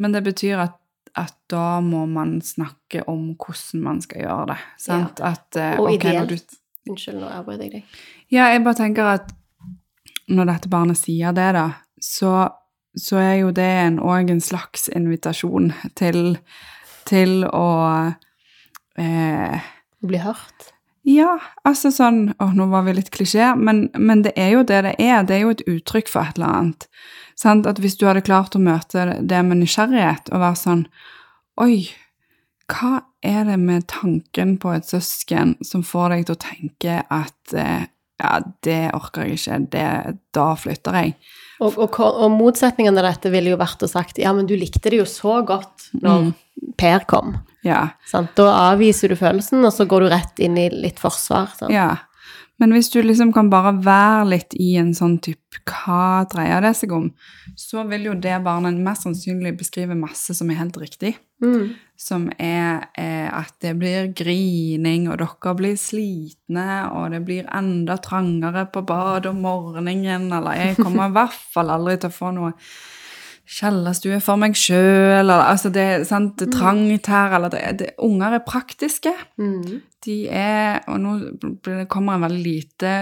men 0.00 0.12
det 0.16 0.22
betyr 0.24 0.62
at, 0.64 0.78
at 1.14 1.34
da 1.52 1.80
må 1.84 2.06
man 2.08 2.38
snakke 2.40 3.02
om 3.08 3.34
hvordan 3.36 3.82
man 3.84 4.00
skal 4.00 4.22
gjøre 4.24 4.46
det. 4.54 4.58
Sant? 4.80 5.20
At, 5.20 5.56
eh, 5.56 5.76
Og 5.78 5.92
ok, 5.92 6.04
når 6.04 6.24
ideelt. 6.24 6.56
Unnskyld, 6.88 7.20
nå 7.20 7.28
avbryter 7.28 7.62
jeg 7.68 7.72
deg. 7.72 7.84
ja, 8.32 8.46
jeg 8.50 8.64
bare 8.64 8.74
tenker 8.80 9.04
at 9.04 9.28
når 10.32 10.46
dette 10.48 10.68
barnet 10.72 10.96
sier 10.98 11.32
det, 11.36 11.50
da, 11.54 11.66
så, 12.00 12.48
så 12.96 13.16
er 13.20 13.34
jo 13.42 13.50
det 13.52 13.68
en, 13.84 13.98
også 14.00 14.32
en 14.32 14.40
slags 14.40 14.88
invitasjon 14.96 15.72
til, 15.94 16.38
til 17.04 17.44
å 17.44 17.68
eh, 18.98 19.60
Bli 20.02 20.20
hørt. 20.22 20.72
Ja, 21.06 21.34
altså 21.66 21.90
sånn 21.90 22.28
Å, 22.38 22.52
nå 22.54 22.68
var 22.70 22.84
vi 22.86 22.94
litt 22.94 23.10
klisjé, 23.14 23.52
men, 23.58 23.88
men 23.98 24.22
det 24.22 24.36
er 24.38 24.52
jo 24.54 24.62
det 24.66 24.82
det 24.86 24.94
er. 25.02 25.24
Det 25.26 25.36
er 25.36 25.42
jo 25.44 25.54
et 25.56 25.64
uttrykk 25.66 26.10
for 26.12 26.22
et 26.22 26.38
eller 26.38 26.58
annet. 26.60 26.86
Sant? 27.38 27.66
At 27.66 27.80
hvis 27.82 27.98
du 27.98 28.06
hadde 28.06 28.24
klart 28.26 28.54
å 28.54 28.62
møte 28.62 29.16
det 29.18 29.40
med 29.46 29.62
nysgjerrighet 29.62 30.30
og 30.32 30.44
være 30.44 30.60
sånn 30.62 30.86
Oi, 31.60 31.82
hva 32.72 33.02
er 33.20 33.42
det 33.44 33.58
med 33.60 33.84
tanken 33.90 34.54
på 34.62 34.70
et 34.72 34.86
søsken 34.88 35.56
som 35.66 35.82
får 35.84 36.14
deg 36.14 36.22
til 36.24 36.36
å 36.36 36.40
tenke 36.40 36.94
at 37.12 37.56
eh, 37.58 37.84
ja, 38.22 38.38
det 38.64 38.80
orker 38.96 39.26
jeg 39.26 39.40
ikke, 39.40 39.58
det, 39.74 39.86
da 40.32 40.46
flytter 40.56 40.98
jeg. 41.00 41.16
Og, 41.62 41.78
og, 41.78 41.98
og 42.02 42.30
motsetningen 42.34 42.96
av 42.98 43.06
dette 43.06 43.30
ville 43.32 43.52
jo 43.52 43.58
vært 43.60 43.84
å 43.84 43.90
sagt 43.90 44.18
ja, 44.18 44.32
men 44.34 44.48
du 44.50 44.56
likte 44.58 44.90
det 44.90 45.02
jo 45.02 45.08
så 45.08 45.40
godt 45.46 45.90
når 46.00 46.28
Mm. 46.28 46.32
Per 46.78 47.04
kom. 47.08 47.30
Ja, 47.64 47.94
Sant? 48.06 48.34
Da 48.36 48.50
avviser 48.72 49.08
du 49.08 49.16
følelsen, 49.16 49.64
og 49.64 49.72
så 49.74 49.86
går 49.88 50.04
du 50.04 50.08
rett 50.12 50.42
inn 50.44 50.58
i 50.60 50.66
litt 50.70 51.00
forsvar. 51.02 51.48
Sant? 51.56 51.72
ja. 51.74 51.96
Men 52.62 52.76
hvis 52.76 52.92
du 52.94 53.00
liksom 53.02 53.32
kan 53.34 53.48
bare 53.50 53.72
være 53.82 54.26
litt 54.30 54.54
i 54.54 54.76
en 54.78 54.92
sånn 54.94 55.16
type 55.18 55.40
Hva 55.66 56.22
dreier 56.30 56.62
det 56.62 56.76
seg 56.78 56.92
om? 56.94 57.08
Så 57.58 57.82
vil 57.90 58.06
jo 58.06 58.14
det 58.14 58.36
barnet 58.44 58.78
mest 58.78 59.02
sannsynlig 59.02 59.56
beskrive 59.58 59.98
masse 59.98 60.34
som 60.38 60.50
er 60.50 60.60
helt 60.60 60.78
riktig. 60.78 61.16
Mm. 61.42 61.74
Som 61.98 62.28
er 62.38 62.86
er, 62.94 63.26
at 63.34 63.52
det 63.64 63.74
blir 63.80 64.12
grining, 64.16 65.08
og 65.10 65.18
dere 65.20 65.54
blir 65.58 65.76
slitne, 65.80 66.68
og 66.94 67.12
det 67.14 67.22
blir 67.26 67.50
enda 67.50 67.98
trangere 68.02 68.64
på 68.72 68.84
badet 68.86 69.32
om 69.32 69.42
morgenen, 69.42 70.30
eller 70.32 70.58
jeg 70.58 70.78
kommer 70.80 71.10
i 71.10 71.16
hvert 71.18 71.38
fall 71.54 71.72
aldri 71.74 71.98
til 71.98 72.12
å 72.12 72.16
få 72.16 72.32
noe 72.36 72.52
kjellerstue 73.52 74.18
for 74.24 74.40
meg 74.40 74.56
sjøl, 74.58 75.18
eller 75.20 75.44
altså 75.46 75.70
det, 75.72 75.82
er 75.82 76.04
sant, 76.08 76.40
er 76.40 76.52
trangt 76.52 77.10
her, 77.12 77.34
eller 77.36 77.52
det, 77.52 77.62
det, 77.80 77.90
Unger 78.02 78.38
er 78.38 78.46
praktiske. 78.46 79.12
Mm. 79.40 79.82
De 80.02 80.16
er 80.28 80.80
Og 80.90 80.98
nå 81.02 81.12
kommer 81.92 82.16
en 82.16 82.24
veldig 82.26 82.42
lite 82.42 82.92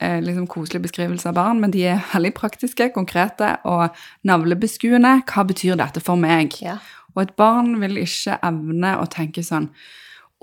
eh, 0.00 0.20
liksom 0.24 0.48
koselig 0.50 0.82
beskrivelse 0.88 1.30
av 1.30 1.38
barn, 1.38 1.62
men 1.62 1.72
de 1.74 1.86
er 1.94 2.02
veldig 2.12 2.34
praktiske, 2.36 2.90
konkrete 2.96 3.54
og 3.70 3.94
navlebeskuende. 4.28 5.20
Hva 5.30 5.46
betyr 5.48 5.78
dette 5.80 6.02
for 6.04 6.20
meg? 6.20 6.58
Ja. 6.64 6.80
Og 7.14 7.24
et 7.24 7.36
barn 7.38 7.76
vil 7.82 8.02
ikke 8.02 8.40
evne 8.42 8.96
å 8.98 9.06
tenke 9.10 9.44
sånn 9.46 9.70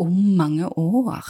om 0.02 0.14
mange 0.38 0.68
år. 0.68 1.28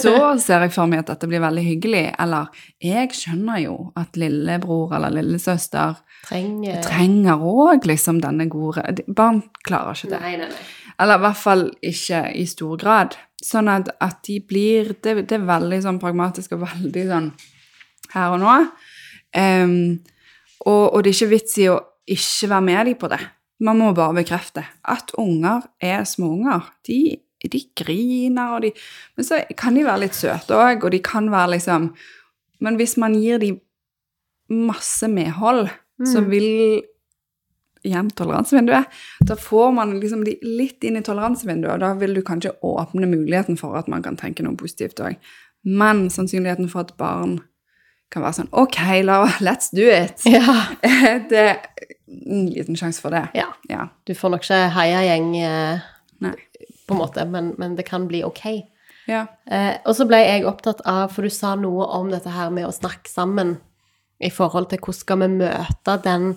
Så 0.00 0.14
ser 0.42 0.64
jeg 0.64 0.72
for 0.74 0.90
meg 0.90 1.02
at 1.02 1.12
dette 1.12 1.28
blir 1.30 1.42
veldig 1.44 1.64
hyggelig. 1.66 2.04
Eller 2.20 2.64
jeg 2.82 3.12
skjønner 3.16 3.60
jo 3.64 3.76
at 4.00 4.16
lillebror 4.20 4.96
eller 4.96 5.14
lillesøster 5.18 6.00
Trenger 6.24 6.80
trenger 6.86 7.42
òg 7.44 7.84
liksom 7.84 8.22
denne 8.22 8.46
gode 8.48 9.04
Barn 9.12 9.42
klarer 9.66 9.98
ikke 9.98 10.14
det. 10.14 10.22
Nei, 10.22 10.34
nei, 10.40 10.48
nei. 10.48 10.64
Eller 11.02 11.18
i 11.18 11.24
hvert 11.24 11.40
fall 11.40 11.64
ikke 11.84 12.22
i 12.38 12.46
stor 12.48 12.78
grad. 12.80 13.18
Sånn 13.44 13.68
at, 13.68 13.90
at 14.00 14.22
de 14.24 14.38
blir 14.40 14.94
det, 15.04 15.18
det 15.28 15.36
er 15.36 15.48
veldig 15.48 15.82
sånn 15.84 16.00
pragmatisk 16.00 16.54
og 16.56 16.64
veldig 16.64 17.06
sånn 17.10 17.30
her 18.14 18.34
og 18.36 18.40
nå. 18.40 18.58
Um, 19.34 19.76
og, 20.64 20.84
og 20.94 21.02
det 21.02 21.10
er 21.10 21.16
ikke 21.18 21.32
vits 21.34 21.58
i 21.60 21.68
å 21.72 21.80
ikke 22.14 22.50
være 22.52 22.66
med 22.68 22.88
dem 22.88 23.00
på 23.00 23.10
det. 23.12 23.20
Man 23.64 23.78
må 23.80 23.92
bare 23.96 24.18
bekrefte 24.20 24.64
at 24.90 25.12
unger 25.20 25.66
er 25.82 26.04
småunger. 26.08 26.70
De, 26.86 26.98
de 27.52 27.60
griner, 27.76 28.54
og 28.56 28.62
de 28.62 28.72
Men 29.16 29.24
så 29.24 29.42
kan 29.56 29.74
de 29.74 29.84
være 29.84 30.00
litt 30.06 30.14
søte 30.14 30.54
òg, 30.56 30.84
og 30.84 30.90
de 30.94 30.98
kan 31.04 31.30
være 31.30 31.50
liksom 31.58 31.94
Men 32.60 32.76
hvis 32.76 32.96
man 32.96 33.14
gir 33.20 33.38
dem 33.38 33.60
masse 34.48 35.08
medhold, 35.08 35.68
så 36.04 36.20
Mm. 36.20 36.30
vil 36.30 36.82
igjen 37.84 38.10
toleransevinduet. 38.16 38.84
Da 39.26 39.34
får 39.36 39.72
man 39.74 40.00
liksom 40.00 40.24
de 40.24 40.38
litt 40.42 40.84
inn 40.84 40.96
i 40.96 41.02
toleransevinduet, 41.02 41.72
og 41.74 41.80
da 41.80 41.92
vil 41.94 42.14
du 42.14 42.22
kanskje 42.22 42.52
åpne 42.62 43.06
muligheten 43.10 43.58
for 43.58 43.76
at 43.76 43.88
man 43.88 44.02
kan 44.02 44.16
tenke 44.16 44.42
noe 44.42 44.56
positivt 44.56 45.00
òg. 45.00 45.16
Men 45.64 46.08
sannsynligheten 46.10 46.68
for 46.70 46.80
at 46.80 46.96
barn 46.96 47.40
kan 48.10 48.22
være 48.22 48.32
sånn 48.38 48.48
OK, 48.52 48.78
la, 49.04 49.26
let's 49.40 49.70
do 49.74 49.84
it. 49.90 50.20
Ja. 50.24 50.66
Det 51.28 51.38
er 51.38 51.56
en 52.30 52.46
liten 52.52 52.76
sjanse 52.76 53.00
for 53.00 53.10
det. 53.10 53.28
ja. 53.34 53.48
Ja. 53.68 53.88
Du 54.06 54.14
får 54.14 54.30
nok 54.30 54.44
ikke 54.44 54.70
heiagjeng, 54.76 55.36
eh, 55.42 55.80
Nei. 56.20 56.34
På 56.86 56.94
en 56.94 57.00
måte, 57.00 57.24
men, 57.28 57.52
men 57.58 57.76
det 57.78 57.86
kan 57.88 58.06
bli 58.10 58.22
ok. 58.26 58.44
Ja. 59.08 59.26
Eh, 59.50 59.76
og 59.84 59.96
så 59.96 60.06
ble 60.08 60.22
jeg 60.24 60.46
opptatt 60.48 60.80
av, 60.88 61.10
for 61.12 61.24
du 61.26 61.32
sa 61.32 61.54
noe 61.60 61.86
om 61.98 62.10
dette 62.12 62.32
her 62.32 62.50
med 62.54 62.66
å 62.68 62.72
snakke 62.72 63.10
sammen 63.10 63.56
i 64.24 64.30
forhold 64.32 64.70
til 64.70 64.80
hvordan 64.80 65.00
skal 65.00 65.20
vi 65.24 65.28
møte 65.40 65.96
den 66.04 66.28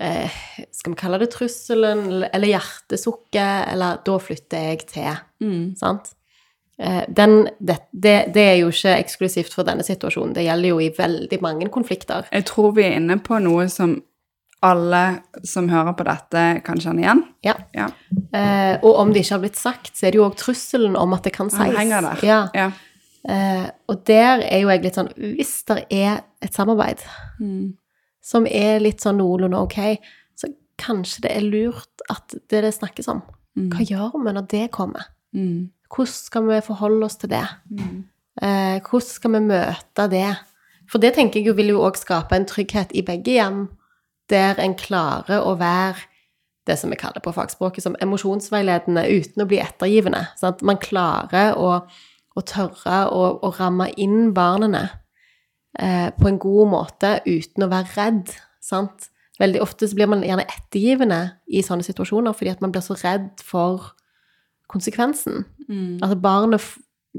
eh, 0.00 0.38
Skal 0.72 0.94
vi 0.94 0.98
kalle 0.98 1.18
det 1.20 1.30
trusselen, 1.34 2.24
eller- 2.32 2.50
hjertesukket, 2.54 3.68
eller 3.74 4.00
da 4.06 4.16
flytter 4.18 4.70
jeg 4.70 4.86
til. 4.90 5.20
Mm. 5.44 5.76
Sant? 5.78 6.14
Eh, 6.80 7.02
den, 7.08 7.44
det, 7.60 7.76
det, 7.92 8.16
det 8.34 8.44
er 8.54 8.56
jo 8.62 8.70
ikke 8.72 8.96
eksklusivt 9.04 9.52
for 9.54 9.68
denne 9.68 9.84
situasjonen. 9.84 10.32
Det 10.34 10.46
gjelder 10.46 10.72
jo 10.72 10.78
i 10.80 10.90
veldig 10.96 11.40
mange 11.44 11.68
konflikter. 11.68 12.24
Jeg 12.32 12.46
tror 12.48 12.72
vi 12.78 12.86
er 12.88 12.96
inne 12.96 13.18
på 13.22 13.38
noe 13.44 13.68
som 13.68 13.98
alle 14.62 15.02
som 15.46 15.68
hører 15.72 15.94
på 15.96 16.04
dette, 16.04 16.40
kan 16.66 16.80
kjenne 16.82 17.00
igjen. 17.00 17.22
Ja. 17.46 17.54
Ja. 17.76 17.86
Eh, 18.36 18.74
og 18.84 18.98
om 19.00 19.12
det 19.12 19.22
ikke 19.24 19.34
har 19.38 19.42
blitt 19.46 19.56
sagt, 19.60 19.94
så 19.96 20.06
er 20.06 20.12
det 20.12 20.20
jo 20.20 20.26
òg 20.28 20.36
trusselen 20.40 20.96
om 21.00 21.14
at 21.16 21.24
det 21.24 21.32
kan 21.36 21.48
sies. 21.52 21.76
Henger 21.78 22.04
der. 22.04 22.24
Ja. 22.26 22.40
Ja. 22.54 22.66
Eh, 23.28 23.66
og 23.88 24.04
der 24.08 24.42
er 24.44 24.62
jo 24.62 24.70
jeg 24.72 24.80
litt 24.80 24.96
sånn 24.96 25.10
Hvis 25.20 25.50
det 25.68 25.82
er 25.92 26.22
et 26.40 26.54
samarbeid 26.56 27.02
Mm. 27.40 27.74
som 28.24 28.46
er 28.46 28.78
litt 28.80 29.00
sånn 29.00 29.18
noenlunde 29.20 29.58
ok, 29.60 29.98
så 30.36 30.48
kanskje 30.80 31.22
det 31.26 31.32
er 31.36 31.44
lurt 31.44 32.04
at 32.12 32.34
det 32.48 32.62
det 32.64 32.74
snakkes 32.76 33.08
om. 33.08 33.20
Mm. 33.56 33.70
Hva 33.72 33.84
gjør 33.84 34.24
vi 34.24 34.32
når 34.32 34.46
det 34.48 34.70
kommer? 34.72 35.04
Mm. 35.36 35.70
Hvordan 35.90 36.14
skal 36.14 36.46
vi 36.48 36.60
forholde 36.64 37.04
oss 37.04 37.16
til 37.16 37.28
det? 37.32 37.44
Mm. 37.70 38.04
Eh, 38.42 38.80
hvordan 38.80 39.08
skal 39.08 39.32
vi 39.32 39.40
møte 39.40 40.08
det? 40.10 40.36
For 40.90 40.98
det 40.98 41.14
tenker 41.14 41.40
jeg 41.40 41.46
jo 41.46 41.54
vil 41.54 41.68
jo 41.74 41.82
òg 41.84 41.96
skape 41.96 42.32
en 42.36 42.46
trygghet 42.46 42.92
i 42.96 43.02
begge 43.02 43.36
hjem, 43.36 43.68
der 44.30 44.60
en 44.62 44.76
klarer 44.78 45.44
å 45.44 45.56
være 45.60 46.06
det 46.68 46.76
som 46.78 46.92
vi 46.92 46.98
kaller 47.00 47.22
på 47.24 47.32
fagspråket 47.34 47.84
som 47.84 47.96
emosjonsveiledende 48.02 49.06
uten 49.10 49.42
å 49.42 49.48
bli 49.50 49.60
ettergivende. 49.62 50.26
Sant? 50.38 50.62
Man 50.66 50.80
klarer 50.82 51.56
å, 51.58 51.70
å 52.36 52.44
tørre 52.46 53.04
å, 53.10 53.22
å 53.42 53.52
ramme 53.58 53.90
inn 54.00 54.34
barna 54.36 54.84
eh, 55.78 56.10
på 56.14 56.28
en 56.30 56.40
god 56.42 56.70
måte 56.74 57.16
uten 57.26 57.66
å 57.66 57.70
være 57.72 57.96
redd. 57.96 58.34
Sant? 58.62 59.08
Veldig 59.40 59.62
ofte 59.64 59.88
så 59.88 59.96
blir 59.96 60.10
man 60.10 60.22
gjerne 60.26 60.44
ettergivende 60.44 61.20
i 61.48 61.64
sånne 61.64 61.86
situasjoner 61.86 62.36
fordi 62.36 62.52
at 62.52 62.62
man 62.62 62.74
blir 62.74 62.84
så 62.84 62.98
redd 63.00 63.40
for 63.44 63.94
konsekvensen. 64.70 65.46
Mm. 65.66 65.98
Altså 66.02 66.18
barnet 66.20 66.66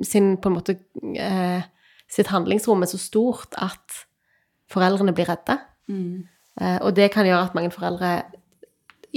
sin 0.08 0.36
på 0.40 0.52
en 0.52 0.56
måte 0.56 0.78
eh, 1.18 1.66
sitt 2.12 2.30
handlingsrom 2.32 2.84
er 2.84 2.92
så 2.92 3.00
stort 3.02 3.58
at 3.60 4.04
foreldrene 4.72 5.16
blir 5.16 5.28
redde. 5.32 5.58
Mm. 5.92 6.28
Eh, 6.62 6.78
og 6.86 6.94
det 6.98 7.10
kan 7.14 7.28
gjøre 7.28 7.50
at 7.50 7.58
mange 7.58 7.74
foreldre 7.74 8.14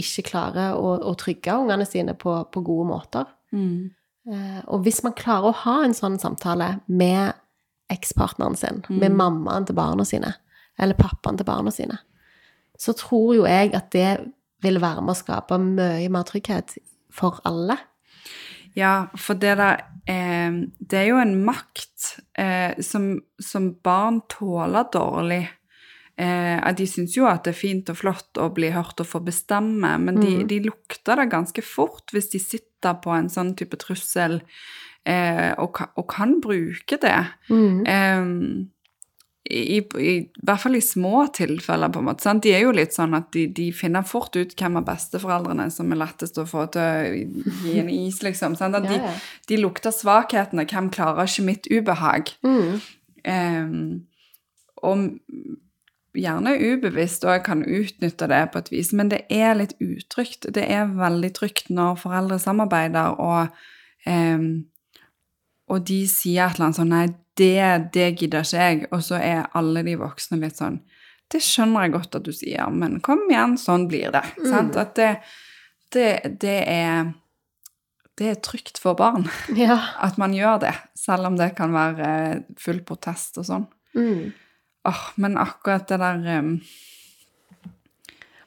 ikke 0.01 0.25
klarer 0.31 0.79
å, 0.79 0.97
å 1.07 1.13
trygge 1.19 1.55
ungene 1.55 1.87
sine 1.87 2.17
på, 2.19 2.39
på 2.51 2.65
gode 2.67 2.89
måter. 2.89 3.29
Mm. 3.55 3.93
Eh, 4.33 4.61
og 4.67 4.87
hvis 4.87 5.03
man 5.05 5.17
klarer 5.19 5.51
å 5.51 5.59
ha 5.65 5.77
en 5.85 5.97
sånn 5.97 6.19
samtale 6.23 6.79
med 6.89 7.37
ekspartneren 7.93 8.57
sin, 8.57 8.81
med 8.89 9.13
mammaen 9.15 9.67
til 9.69 9.77
barna 9.77 10.07
sine, 10.09 10.33
eller 10.81 10.99
pappaen 10.99 11.37
til 11.39 11.47
barna 11.47 11.71
sine, 11.75 12.01
så 12.81 12.95
tror 12.97 13.35
jo 13.37 13.45
jeg 13.47 13.75
at 13.77 13.93
det 13.95 14.09
vil 14.65 14.81
være 14.83 15.05
med 15.05 15.13
å 15.13 15.19
skape 15.19 15.59
mye 15.61 16.09
mer 16.11 16.25
trygghet 16.27 16.79
for 17.15 17.39
alle. 17.47 17.77
Ja, 18.75 19.11
for 19.21 19.39
det 19.39 19.53
der 19.61 19.85
eh, 20.11 20.57
Det 20.81 20.99
er 20.99 21.05
jo 21.13 21.21
en 21.23 21.37
makt 21.47 22.17
eh, 22.35 22.75
som, 22.83 23.21
som 23.39 23.75
barn 23.85 24.23
tåler 24.33 24.89
dårlig. 24.91 25.45
Eh, 26.17 26.73
de 26.79 26.87
syns 26.87 27.17
jo 27.17 27.25
at 27.27 27.43
det 27.45 27.55
er 27.55 27.59
fint 27.59 27.89
og 27.91 27.97
flott 27.99 28.39
å 28.39 28.49
bli 28.55 28.69
hørt 28.71 29.01
og 29.03 29.07
få 29.11 29.21
bestemme, 29.25 29.97
men 29.99 30.21
de, 30.21 30.37
Mm. 30.45 30.47
de 30.49 30.61
lukter 30.69 31.17
det 31.17 31.31
ganske 31.33 31.63
fort 31.63 32.13
hvis 32.15 32.31
de 32.31 32.39
sitter 32.39 32.95
på 33.03 33.11
en 33.17 33.29
sånn 33.29 33.57
type 33.57 33.77
trussel 33.83 34.41
eh, 35.07 35.53
og, 35.59 35.81
og 35.97 36.07
kan 36.09 36.37
bruke 36.41 36.97
det. 37.03 37.17
Eh, 37.51 38.25
i, 39.51 39.77
i, 39.77 40.13
I 40.17 40.31
hvert 40.41 40.61
fall 40.63 40.77
i 40.79 40.81
små 40.81 41.27
tilfeller, 41.37 41.91
på 41.93 41.99
en 42.01 42.07
måte. 42.07 42.23
Sant? 42.25 42.43
De 42.47 42.55
er 42.57 42.63
jo 42.65 42.71
litt 42.73 42.95
sånn 42.97 43.13
at 43.19 43.27
de, 43.35 43.43
de 43.53 43.67
finner 43.77 44.07
fort 44.09 44.37
ut 44.39 44.55
hvem 44.57 44.79
av 44.81 44.87
besteforeldrene 44.87 45.67
som 45.75 45.91
er 45.93 46.01
lettest 46.01 46.39
å 46.41 46.47
få 46.49 46.65
til 46.73 46.81
å 46.81 47.67
gi 47.67 47.75
en 47.83 47.91
is, 47.93 48.23
liksom. 48.25 48.55
Sant? 48.57 48.79
At 48.79 48.87
de, 48.89 48.95
Ja, 48.97 49.11
ja. 49.11 49.19
de 49.51 49.59
lukter 49.61 49.93
svakhetene. 49.93 50.65
Hvem 50.71 50.89
klarer 50.95 51.27
ikke 51.29 51.45
mitt 51.51 51.69
ubehag? 51.69 52.33
Mm. 52.47 52.81
Ehm, 53.25 54.07
og 54.81 55.05
gjerne 56.15 56.55
ubevisst 56.61 57.25
og 57.27 57.43
kan 57.47 57.65
utnytte 57.67 58.29
det 58.31 58.43
på 58.53 58.61
et 58.63 58.71
vis, 58.73 58.93
men 58.97 59.11
det 59.13 59.25
er 59.33 59.57
litt 59.59 59.75
utrygt. 59.83 60.47
Det 60.55 60.65
er 60.71 60.93
veldig 60.95 61.33
trygt 61.37 61.71
når 61.75 61.99
foreldre 62.03 62.39
samarbeider, 62.43 63.19
og, 63.21 63.49
ehm, 64.07 64.65
og 65.69 65.87
de 65.89 66.03
sier 66.11 66.47
et 66.47 66.59
eller 66.59 66.69
annet 66.71 66.81
sånn 66.81 66.93
Nei, 66.95 67.07
det, 67.41 67.91
det 67.97 68.09
gidder 68.21 68.45
ikke 68.47 68.61
jeg. 68.69 68.85
Og 68.95 69.03
så 69.03 69.19
er 69.19 69.49
alle 69.59 69.83
de 69.83 69.97
voksne 69.99 70.39
litt 70.39 70.61
sånn 70.61 70.77
Det 71.33 71.41
skjønner 71.43 71.87
jeg 71.87 71.95
godt 71.97 72.15
at 72.21 72.27
du 72.27 72.33
sier, 72.37 72.71
men 72.71 73.01
kom 73.03 73.25
igjen, 73.31 73.57
sånn 73.59 73.89
blir 73.91 74.13
det. 74.15 74.23
Sant? 74.45 74.77
At 74.79 74.95
det, 75.01 75.11
det, 75.97 76.09
det 76.45 76.59
er 76.69 77.13
det 78.15 78.29
er 78.31 78.37
trygt 78.45 78.79
for 78.79 78.95
barn 78.95 79.25
Ja. 79.59 79.75
at 79.99 80.19
man 80.23 80.35
gjør 80.37 80.61
det, 80.63 80.75
selv 80.95 81.27
om 81.27 81.39
det 81.41 81.49
kan 81.59 81.73
være 81.75 82.11
eh, 82.29 82.43
full 82.61 82.79
protest 82.87 83.41
og 83.43 83.49
sånn. 83.49 83.65
Mm. 83.99 84.29
Åh, 84.85 85.05
men 85.17 85.39
akkurat 85.41 85.89
det 85.89 85.99
der 86.01 86.41
um, 86.41 86.57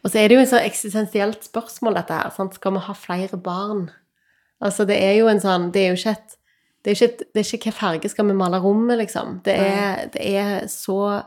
Og 0.03 0.12
så 0.12 0.20
er 0.22 0.27
det 0.29 0.38
jo 0.38 0.41
et 0.44 0.51
så 0.51 0.60
eksistensielt 0.62 1.46
spørsmål, 1.48 1.98
dette 1.98 2.13
her. 2.13 2.29
Sant? 2.36 2.56
Skal 2.56 2.75
vi 2.75 2.84
ha 2.86 2.94
flere 2.94 3.39
barn? 3.41 3.88
Altså, 4.62 4.86
det 4.86 4.98
er 5.01 5.17
jo 5.20 5.29
en 5.29 5.41
sånn 5.41 5.72
Det 5.74 5.84
er 5.84 5.91
jo 5.91 5.98
ikke 6.00 6.15
et 6.17 6.36
Det 6.86 6.94
er 6.94 6.96
ikke, 6.96 7.25
det 7.34 7.41
er 7.41 7.56
ikke 7.58 7.72
hva 7.72 7.75
farge 7.75 8.10
skal 8.10 8.29
vi 8.29 8.36
male 8.38 8.62
rommet, 8.63 8.96
liksom. 9.01 9.41
Det 9.44 9.56
er, 9.60 10.06
det 10.13 10.22
er 10.39 10.67
så 10.72 11.24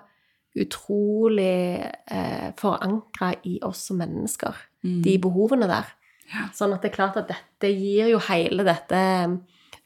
utrolig 0.57 1.83
eh, 2.11 2.47
forankra 2.57 3.35
i 3.45 3.59
oss 3.67 3.83
som 3.91 4.01
mennesker, 4.01 4.57
de 5.05 5.19
behovene 5.21 5.69
der. 5.69 5.91
Ja. 6.31 6.47
Sånn 6.57 6.73
at 6.73 6.81
det 6.81 6.91
er 6.91 6.97
klart 6.97 7.19
at 7.21 7.29
dette 7.29 7.71
gir 7.75 8.09
jo 8.09 8.23
hele 8.31 8.65
dette 8.65 9.03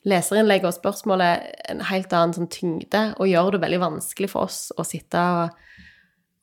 leserinnlegget 0.05 0.69
og 0.69 0.77
spørsmålet 0.77 1.55
en 1.73 1.81
helt 1.89 2.13
annen 2.13 2.35
sånn 2.37 2.51
tyngde, 2.53 3.05
og 3.19 3.29
gjør 3.31 3.55
det 3.55 3.63
veldig 3.65 3.81
vanskelig 3.81 4.31
for 4.33 4.49
oss 4.49 4.69
å 4.77 4.85
sitte 4.87 5.21
og, 5.21 5.55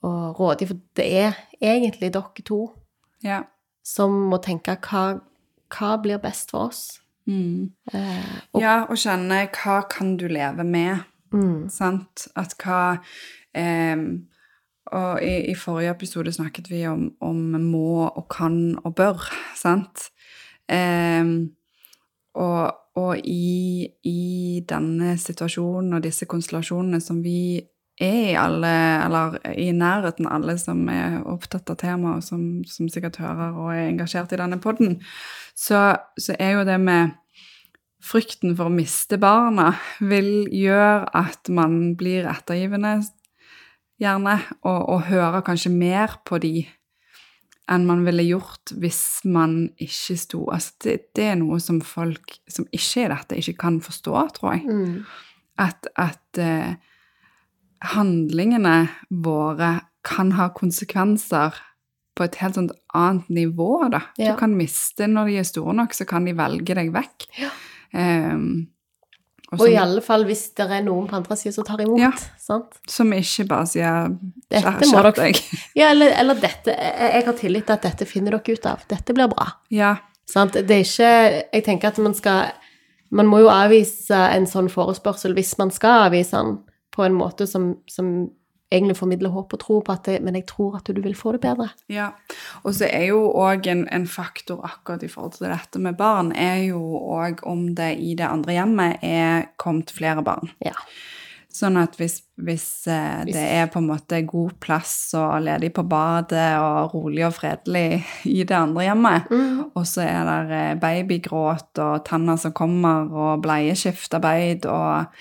og 0.08 0.40
råde, 0.40 0.68
for 0.70 0.80
det 0.98 1.06
er 1.24 1.38
egentlig 1.62 2.12
dere 2.16 2.46
to 2.48 2.64
Ja. 3.24 3.44
som 3.86 4.12
må 4.32 4.42
tenke 4.42 4.76
hva, 4.82 5.22
hva 5.70 5.92
blir 6.02 6.18
best 6.24 6.52
for 6.52 6.70
oss. 6.72 7.00
Eh, 7.30 8.32
og, 8.52 8.60
ja, 8.60 8.82
og 8.90 8.98
kjenne 8.98 9.46
hva 9.54 9.78
kan 9.88 10.16
du 10.18 10.26
leve 10.28 10.66
med, 10.68 11.04
mm, 11.32 11.70
sant? 11.70 12.28
At 12.36 12.58
hva 12.60 12.98
eh, 13.56 13.96
Og 14.92 15.22
i, 15.24 15.52
i 15.52 15.56
forrige 15.56 15.94
episode 15.94 16.34
snakket 16.34 16.68
vi 16.68 16.82
om, 16.90 17.12
om 17.22 17.38
må 17.62 18.10
og 18.10 18.26
kan 18.34 18.76
og 18.84 18.96
bør, 18.98 19.22
sant? 19.56 20.10
Eh, 20.68 21.24
og 22.36 22.91
og 23.02 23.28
i, 23.28 23.88
i 24.08 24.62
denne 24.70 25.16
situasjonen 25.20 25.98
og 25.98 26.04
disse 26.06 26.28
konstellasjonene 26.30 27.02
som 27.04 27.22
vi 27.26 27.62
er 28.02 28.32
i 28.32 28.36
alle, 28.40 28.74
eller 29.06 29.38
i 29.52 29.70
nærheten 29.76 30.30
alle 30.30 30.56
som 30.62 30.84
er 30.90 31.20
opptatt 31.30 31.70
av 31.70 31.80
temaet, 31.82 32.22
og 32.22 32.26
som, 32.26 32.46
som 32.66 32.90
sikkert 32.90 33.20
hører 33.22 33.58
og 33.58 33.74
er 33.76 33.88
engasjert 33.90 34.34
i 34.34 34.40
denne 34.42 34.60
podden, 34.62 35.00
så, 35.58 35.98
så 36.18 36.38
er 36.40 36.56
jo 36.58 36.68
det 36.68 36.80
med 36.82 37.18
frykten 38.02 38.56
for 38.58 38.70
å 38.70 38.74
miste 38.74 39.20
barna 39.22 39.76
vil 40.00 40.48
gjøre 40.50 41.12
at 41.18 41.52
man 41.54 41.94
blir 42.00 42.26
ettergivende, 42.30 43.00
gjerne, 44.02 44.40
og, 44.66 44.80
og 44.96 45.04
hører 45.12 45.44
kanskje 45.46 45.74
mer 45.74 46.18
på 46.26 46.42
de 46.42 46.56
enn 47.72 47.86
man 47.88 48.04
ville 48.06 48.26
gjort 48.28 48.74
hvis 48.82 49.22
man 49.32 49.70
ikke 49.80 50.18
sto 50.20 50.46
Altså, 50.52 50.74
det, 50.84 50.96
det 51.16 51.28
er 51.32 51.38
noe 51.40 51.60
som 51.64 51.80
folk 51.86 52.38
som 52.52 52.68
ikke 52.76 53.06
er 53.06 53.14
dette, 53.16 53.40
ikke 53.40 53.58
kan 53.64 53.80
forstå, 53.84 54.16
tror 54.38 54.58
jeg. 54.58 54.66
mm, 54.68 55.04
At, 55.62 55.88
at 56.00 56.40
eh, 56.42 56.74
handlingene 57.96 58.76
våre 59.24 59.74
kan 60.06 60.34
ha 60.38 60.50
konsekvenser 60.56 61.58
på 62.18 62.26
et 62.26 62.38
helt 62.42 62.58
sånt 62.58 62.74
annet 62.98 63.30
nivå, 63.32 63.70
da. 63.94 64.02
Ja. 64.20 64.34
Du 64.34 64.40
kan 64.42 64.56
miste 64.58 65.08
når 65.08 65.30
de 65.30 65.38
er 65.42 65.48
store 65.48 65.76
nok, 65.78 65.94
så 65.96 66.06
kan 66.10 66.26
de 66.28 66.36
velge 66.38 66.76
deg 66.78 66.92
vekk. 66.94 67.28
Ja. 67.40 67.52
Ehm, 67.98 68.50
og 69.60 69.66
i 69.68 69.76
alle 69.76 70.00
fall 70.06 70.24
hvis 70.28 70.46
det 70.56 70.66
er 70.72 70.84
noen 70.86 71.08
på 71.10 71.18
andre 71.18 71.36
sida 71.36 71.52
som 71.58 71.66
tar 71.68 71.82
imot. 71.84 72.00
Ja. 72.00 72.12
Sant? 72.40 72.78
som 72.88 73.12
ikke 73.14 73.46
bare 73.50 73.68
sier 73.68 74.14
«Skjerp- 74.52 75.16
deg. 75.18 75.42
Ja, 75.80 75.90
eller, 75.92 76.14
eller 76.22 76.40
dette 76.40 76.72
jeg 76.76 77.26
har 77.26 77.38
tillit 77.40 77.68
til 77.68 77.76
at 77.76 77.84
dette 77.90 78.08
finner 78.08 78.38
dere 78.38 78.56
ut 78.56 78.66
av. 78.72 78.86
Dette 78.88 79.14
blir 79.18 79.28
bra. 79.32 79.50
Ja. 79.74 79.96
Sant? 80.30 80.54
Det 80.56 80.72
er 80.78 80.86
ikke 80.86 81.14
Jeg 81.58 81.64
tenker 81.66 81.92
at 81.92 81.98
man 82.00 82.14
skal 82.16 82.54
Man 83.12 83.28
må 83.28 83.42
jo 83.44 83.50
avvise 83.52 84.16
en 84.16 84.46
sånn 84.48 84.70
forespørsel 84.72 85.34
hvis 85.36 85.58
man 85.60 85.72
skal 85.76 86.06
avvise 86.08 86.32
den 86.38 86.60
på 86.96 87.04
en 87.04 87.16
måte 87.18 87.44
som, 87.48 87.74
som 87.92 88.30
egentlig 88.72 88.98
formidler 88.98 89.34
håp 89.34 89.54
og 89.56 89.62
tro 89.62 89.80
på 89.86 89.94
at 89.94 90.08
det, 90.08 90.20
Men 90.24 90.38
jeg 90.40 90.48
tror 90.50 90.78
at 90.80 90.88
du 90.88 91.02
vil 91.02 91.16
få 91.18 91.36
det 91.36 91.44
bedre. 91.44 91.70
Ja, 91.92 92.12
og 92.64 92.76
så 92.78 92.88
er 92.88 93.10
jo 93.12 93.24
òg 93.36 93.68
en, 93.72 93.88
en 93.92 94.08
faktor 94.08 94.64
akkurat 94.66 95.04
i 95.04 95.12
forhold 95.12 95.38
til 95.38 95.52
dette 95.52 95.80
med 95.80 95.98
barn, 96.00 96.32
er 96.32 96.64
jo 96.72 96.82
òg 96.98 97.44
om 97.48 97.74
det 97.76 97.96
i 98.00 98.16
det 98.16 98.28
andre 98.28 98.60
hjemmet 98.60 99.04
er 99.04 99.50
kommet 99.62 99.92
flere 99.92 100.24
barn. 100.24 100.54
Ja. 100.64 100.76
Sånn 101.52 101.76
at 101.76 101.98
hvis, 102.00 102.22
hvis 102.40 102.66
eh, 102.88 103.24
det 103.28 103.42
er 103.42 103.68
på 103.72 103.82
en 103.82 103.90
måte 103.90 104.22
god 104.24 104.54
plass 104.64 105.12
og 105.20 105.42
ledig 105.44 105.74
på 105.76 105.84
badet 105.84 106.54
og 106.64 106.94
rolig 106.96 107.26
og 107.28 107.36
fredelig 107.36 108.06
i 108.30 108.46
det 108.48 108.56
andre 108.56 108.86
hjemmet, 108.88 109.34
og 109.76 109.84
så 109.88 110.06
er 110.06 110.30
det 110.30 110.60
eh, 110.62 110.78
babygråt 110.80 111.82
og 111.84 112.06
tanner 112.08 112.40
som 112.40 112.56
kommer 112.56 113.12
og 113.12 113.44
bleieskiftarbeid 113.44 114.70
og 114.72 115.12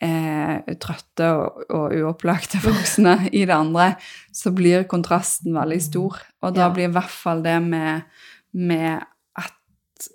eh, 0.00 0.74
trøtte 0.80 1.28
og, 1.36 1.62
og 1.76 1.94
uopplagte 2.00 2.60
voksne 2.66 3.28
i 3.32 3.44
det 3.44 3.54
andre, 3.56 3.92
så 4.32 4.52
blir 4.56 4.86
kontrasten 4.90 5.54
veldig 5.56 5.80
stor. 5.84 6.18
Og 6.42 6.54
da 6.56 6.66
Ja. 6.68 6.72
blir 6.74 6.88
i 6.88 6.94
hvert 6.94 7.10
fall 7.12 7.42
det 7.44 7.58
med, 7.62 8.02
med 8.52 9.02
at 9.36 10.08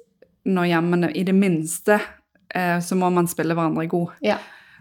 når 0.45 0.67
hjemmene 0.73 1.11
I 1.15 1.23
det 1.27 1.35
minste 1.37 1.99
eh, 2.53 2.79
så 2.81 2.95
må 2.97 3.09
man 3.13 3.27
spille 3.27 3.53
hverandre 3.57 3.87
god. 3.89 4.11
Ja. 4.21 4.37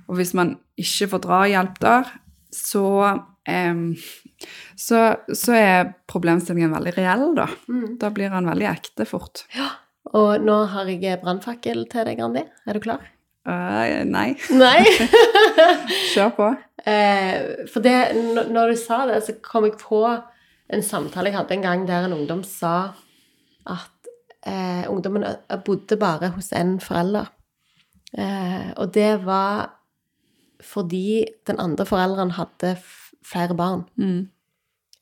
Og 0.08 0.16
hvis 0.18 0.34
man 0.36 0.56
ikke 0.76 1.08
får 1.14 1.22
drahjelp 1.24 1.78
der, 1.80 2.10
så, 2.52 2.84
så, 4.76 4.98
så 5.32 5.54
er 5.56 5.92
problemstillingen 6.10 6.74
veldig 6.74 6.92
reell, 6.98 7.24
da. 7.38 7.46
Mm. 7.70 7.96
Da 8.00 8.10
blir 8.14 8.30
han 8.34 8.46
veldig 8.50 8.68
ekte 8.70 9.06
fort. 9.08 9.44
Og 10.14 10.44
nå 10.44 10.58
har 10.74 10.90
jeg 10.92 11.20
brannfakkel 11.22 11.86
til 11.90 12.04
deg, 12.10 12.20
Randi. 12.20 12.44
Er 12.68 12.76
du 12.76 12.82
klar? 12.84 13.00
Eh, 13.44 14.04
nei, 14.08 14.30
Nei. 14.56 14.78
kjør 16.14 16.30
på. 16.36 16.50
Eh, 16.88 17.66
for 17.72 17.84
det, 17.84 17.96
når 18.48 18.72
du 18.72 18.80
sa 18.80 19.04
det, 19.10 19.20
så 19.26 19.36
kom 19.44 19.66
jeg 19.68 19.76
på 19.80 20.00
en 20.72 20.84
samtale 20.84 21.28
jeg 21.28 21.36
hadde 21.36 21.58
en 21.58 21.66
gang 21.66 21.84
der 21.88 22.06
en 22.06 22.16
ungdom 22.16 22.40
sa 22.48 22.94
at 23.68 24.08
eh, 24.48 24.84
ungdommen 24.88 25.26
bodde 25.66 25.98
bare 26.00 26.32
hos 26.36 26.52
en 26.56 26.78
forelder. 26.80 27.28
Eh, 28.16 28.70
og 28.76 28.94
det 28.94 29.24
var 29.26 29.74
fordi 30.64 31.24
den 31.46 31.60
andre 31.60 31.84
forelderen 31.86 32.32
hadde 32.38 32.76
flere 33.24 33.56
barn. 33.56 33.84
Mm. 34.00 34.28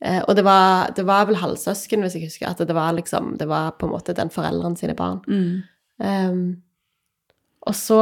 Eh, 0.02 0.22
og 0.26 0.37
det 0.37 0.44
var, 0.44 0.90
det 0.96 1.07
var 1.07 1.28
vel 1.28 1.38
halvsøsken, 1.38 2.02
hvis 2.02 2.16
jeg 2.18 2.26
husker, 2.26 2.48
at 2.50 2.59
det 2.59 2.74
var 2.74 2.94
liksom, 2.96 3.37
det 3.38 3.46
var 3.48 3.76
på 3.78 3.87
en 3.87 3.94
måte 3.94 4.16
den 4.18 4.31
forelderen 4.35 4.76
sine 4.76 4.96
barn. 4.98 5.20
Mm. 5.28 5.62
Ehm, 6.02 6.62
og, 7.62 7.74
så, 7.78 8.00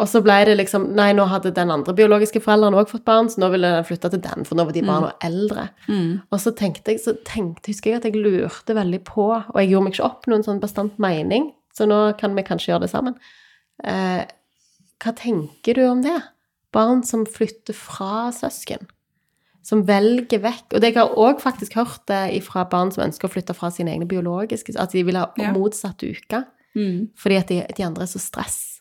og 0.00 0.08
så 0.08 0.22
ble 0.24 0.38
det 0.48 0.54
liksom 0.56 0.86
Nei, 0.96 1.10
nå 1.16 1.26
hadde 1.28 1.52
den 1.54 1.72
andre 1.72 1.92
biologiske 1.96 2.40
forelderen 2.40 2.76
òg 2.80 2.88
fått 2.88 3.04
barn, 3.08 3.28
så 3.28 3.42
nå 3.42 3.50
ville 3.52 3.68
den 3.74 3.84
flytte 3.88 4.08
til 4.14 4.22
den, 4.24 4.46
for 4.48 4.56
nå 4.56 4.64
var 4.68 4.76
de 4.76 4.84
barna 4.88 5.10
eldre. 5.24 5.66
Mm. 5.84 6.22
Og 6.32 6.40
så 6.40 6.54
tenkte 6.56 6.94
jeg, 6.94 7.02
så 7.04 7.12
tenkte, 7.28 7.68
husker 7.68 7.92
jeg 7.92 8.00
at 8.00 8.08
jeg 8.08 8.16
lurte 8.16 8.76
veldig 8.78 9.02
på, 9.08 9.26
og 9.36 9.58
jeg 9.60 9.68
gjorde 9.68 9.88
meg 9.88 9.96
ikke 9.96 10.08
opp 10.08 10.30
noen 10.32 10.46
sånn 10.46 10.62
bastant 10.62 10.96
mening, 11.02 11.50
så 11.76 11.84
nå 11.88 12.00
kan 12.20 12.32
vi 12.38 12.46
kanskje 12.46 12.72
gjøre 12.72 12.86
det 12.86 12.92
sammen. 12.92 13.18
Eh, 13.84 14.24
hva 15.02 15.14
tenker 15.18 15.76
du 15.76 15.84
om 15.90 16.00
det? 16.04 16.16
Barn 16.72 17.04
som 17.04 17.26
flytter 17.28 17.76
fra 17.76 18.30
søsken. 18.32 18.88
Som 19.62 19.84
velger 19.86 20.40
vekk 20.42 20.72
Og 20.74 20.80
det 20.82 20.88
jeg 20.88 20.98
har 20.98 21.12
òg 21.22 21.38
faktisk 21.38 21.76
hørt 21.78 22.00
det 22.10 22.40
fra 22.42 22.64
barn 22.66 22.90
som 22.90 23.04
ønsker 23.04 23.28
å 23.28 23.30
flytte 23.30 23.54
fra 23.54 23.68
sine 23.70 23.92
egne 23.92 24.08
biologiske 24.10 24.74
At 24.74 24.90
de 24.90 25.04
vil 25.06 25.14
ha 25.14 25.28
motsatt 25.54 26.02
uke. 26.02 26.40
Mm. 26.74 27.12
Fordi 27.14 27.38
at 27.38 27.52
de, 27.52 27.60
de 27.76 27.84
andre 27.86 28.02
er 28.02 28.10
så 28.10 28.18
stress. 28.18 28.71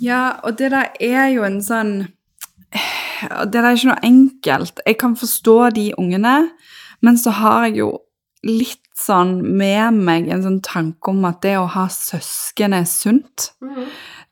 Ja, 0.00 0.38
og 0.46 0.58
det 0.58 0.70
der 0.74 0.92
er 1.00 1.28
jo 1.34 1.44
en 1.46 1.60
sånn 1.64 1.96
Det 2.70 3.52
der 3.54 3.64
er 3.64 3.74
ikke 3.74 3.88
noe 3.88 4.04
enkelt. 4.04 4.80
Jeg 4.86 4.98
kan 5.00 5.16
forstå 5.16 5.70
de 5.74 5.88
ungene, 5.98 6.50
men 7.00 7.16
så 7.18 7.32
har 7.34 7.64
jeg 7.66 7.80
jo 7.80 7.88
litt 8.46 8.84
sånn 8.98 9.40
med 9.58 9.96
meg 9.96 10.28
en 10.30 10.44
sånn 10.44 10.60
tanke 10.62 11.10
om 11.10 11.24
at 11.26 11.40
det 11.42 11.56
å 11.58 11.66
ha 11.72 11.86
søsken 11.90 12.76
er 12.76 12.86
sunt. 12.86 13.50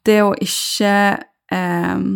Det 0.07 0.21
å 0.23 0.33
ikke 0.39 0.93
eh, 1.51 2.07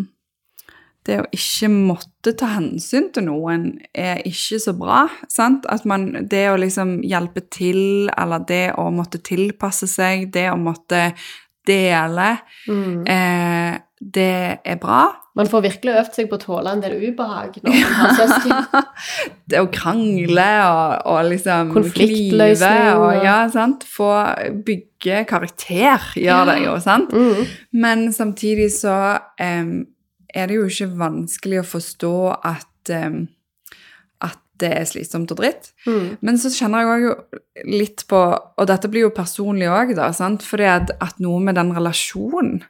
Det 1.07 1.17
å 1.17 1.27
ikke 1.33 1.71
måtte 1.73 2.35
ta 2.37 2.53
hensyn 2.59 3.09
til 3.11 3.25
noen 3.27 3.81
er 3.97 4.21
ikke 4.29 4.59
så 4.61 4.75
bra. 4.77 5.09
sant? 5.29 5.65
At 5.67 5.85
man, 5.85 6.29
Det 6.29 6.51
å 6.51 6.59
liksom 6.61 7.01
hjelpe 7.03 7.41
til, 7.51 8.11
eller 8.17 8.45
det 8.47 8.75
å 8.79 8.91
måtte 8.93 9.19
tilpasse 9.19 9.89
seg, 9.89 10.31
det 10.33 10.51
å 10.53 10.59
måtte 10.61 11.15
dele, 11.67 12.39
Mm. 12.69 13.03
eh, 13.07 13.79
det 14.01 14.59
er 14.65 14.77
bra. 14.81 15.03
Man 15.37 15.47
får 15.47 15.63
virkelig 15.63 15.93
øvd 16.01 16.15
seg 16.17 16.29
på 16.31 16.39
å 16.39 16.41
tåle 16.41 16.71
en 16.73 16.81
del 16.81 16.95
ubehag 17.11 17.59
når 17.63 17.75
man 17.83 17.93
har 17.99 18.15
søsken. 18.17 18.87
det 19.53 19.61
å 19.61 19.69
krangle 19.73 20.47
og, 20.65 20.95
og 21.13 21.29
liksom 21.29 21.71
Konfliktløsning 21.75 22.97
og 22.97 23.25
ja, 23.25 23.37
sant? 23.53 23.85
Få 23.85 24.09
bygge 24.67 25.25
karakter, 25.29 26.01
gjør 26.17 26.49
det 26.51 26.57
jo, 26.65 26.75
sant? 26.81 27.13
Mm. 27.13 27.45
Men 27.73 28.07
samtidig 28.17 28.71
så 28.79 28.97
em, 29.41 29.87
er 30.35 30.47
det 30.51 30.57
jo 30.57 30.67
ikke 30.71 30.91
vanskelig 31.05 31.61
å 31.63 31.69
forstå 31.77 32.15
at, 32.41 32.67
at 32.91 33.40
det 34.61 34.71
er 34.77 34.89
slitsomt 34.89 35.33
og 35.35 35.41
dritt. 35.41 35.71
Mm. 35.87 36.19
Men 36.25 36.41
så 36.41 36.53
kjenner 36.53 36.85
jeg 36.85 37.15
òg 37.15 37.41
litt 37.71 38.05
på 38.11 38.21
Og 38.21 38.69
dette 38.69 38.89
blir 38.93 39.09
jo 39.09 39.15
personlig 39.15 39.69
òg, 39.71 39.95
da, 39.99 40.11
sant? 40.17 40.45
Fordi 40.47 40.69
at, 40.69 40.93
at 41.03 41.19
noe 41.23 41.41
med 41.43 41.59
den 41.59 41.73
relasjonen 41.77 42.61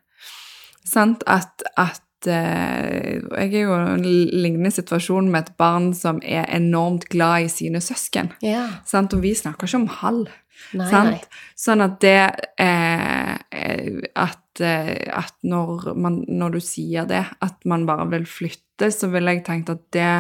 Sant? 0.91 1.25
At, 1.31 1.63
at 1.79 2.29
eh, 2.31 3.21
Jeg 3.21 3.53
er 3.53 3.65
jo 3.65 3.77
i 3.77 3.95
en 3.95 4.05
lignende 4.05 4.73
situasjon 4.75 5.31
med 5.31 5.45
et 5.45 5.57
barn 5.61 5.91
som 5.97 6.21
er 6.25 6.49
enormt 6.57 7.09
glad 7.13 7.47
i 7.47 7.51
sine 7.53 7.83
søsken. 7.85 8.33
Yeah. 8.45 8.81
Sant? 8.89 9.15
Og 9.15 9.23
vi 9.25 9.35
snakker 9.39 9.69
ikke 9.69 9.83
om 9.83 9.91
halv. 10.01 10.33
Nei, 10.77 10.89
sant? 10.91 11.15
nei. 11.17 11.45
Sånn 11.59 11.85
at 11.85 11.97
det 12.03 12.19
eh, 12.61 13.35
eh, 13.35 14.01
At, 14.19 14.61
eh, 14.65 15.07
at 15.17 15.37
når, 15.47 15.93
man, 15.97 16.21
når 16.29 16.59
du 16.59 16.61
sier 16.65 17.09
det, 17.09 17.23
at 17.41 17.65
man 17.71 17.87
bare 17.89 18.09
vil 18.17 18.27
flytte, 18.29 18.91
så 18.93 19.11
ville 19.13 19.37
jeg 19.37 19.47
tenkt 19.47 19.73
at 19.73 19.87
det 19.95 20.13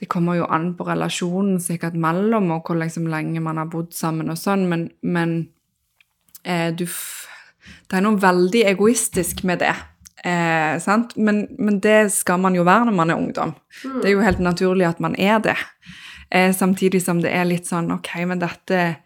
det 0.00 0.08
kommer 0.10 0.38
jo 0.38 0.46
an 0.50 0.72
på 0.74 0.86
relasjonen 0.88 1.60
sikkert 1.62 1.94
mellom, 1.94 2.50
og 2.50 2.66
hvor 2.66 2.78
liksom 2.80 3.06
lenge 3.10 3.42
man 3.42 3.60
har 3.60 3.70
bodd 3.70 3.92
sammen 3.94 4.32
og 4.32 4.38
sånn, 4.40 4.66
men, 4.70 4.88
men 5.02 5.36
eh, 6.42 6.70
du 6.74 6.86
Det 7.88 7.96
er 7.96 8.02
noe 8.04 8.20
veldig 8.20 8.60
egoistisk 8.68 9.40
med 9.48 9.62
det. 9.62 9.72
Eh, 10.24 10.74
sant? 10.84 11.14
Men, 11.16 11.46
men 11.56 11.78
det 11.80 12.12
skal 12.12 12.40
man 12.40 12.56
jo 12.56 12.64
være 12.66 12.90
når 12.90 12.96
man 12.96 13.12
er 13.12 13.20
ungdom. 13.20 13.54
Det 13.82 14.10
er 14.10 14.12
jo 14.12 14.24
helt 14.24 14.42
naturlig 14.44 14.84
at 14.88 15.00
man 15.00 15.16
er 15.16 15.38
det. 15.40 15.56
Eh, 16.28 16.52
samtidig 16.52 17.00
som 17.04 17.22
det 17.24 17.32
er 17.32 17.44
litt 17.48 17.68
sånn 17.68 17.92
Ok, 17.92 18.08
men 18.26 18.40
dette 18.40 18.96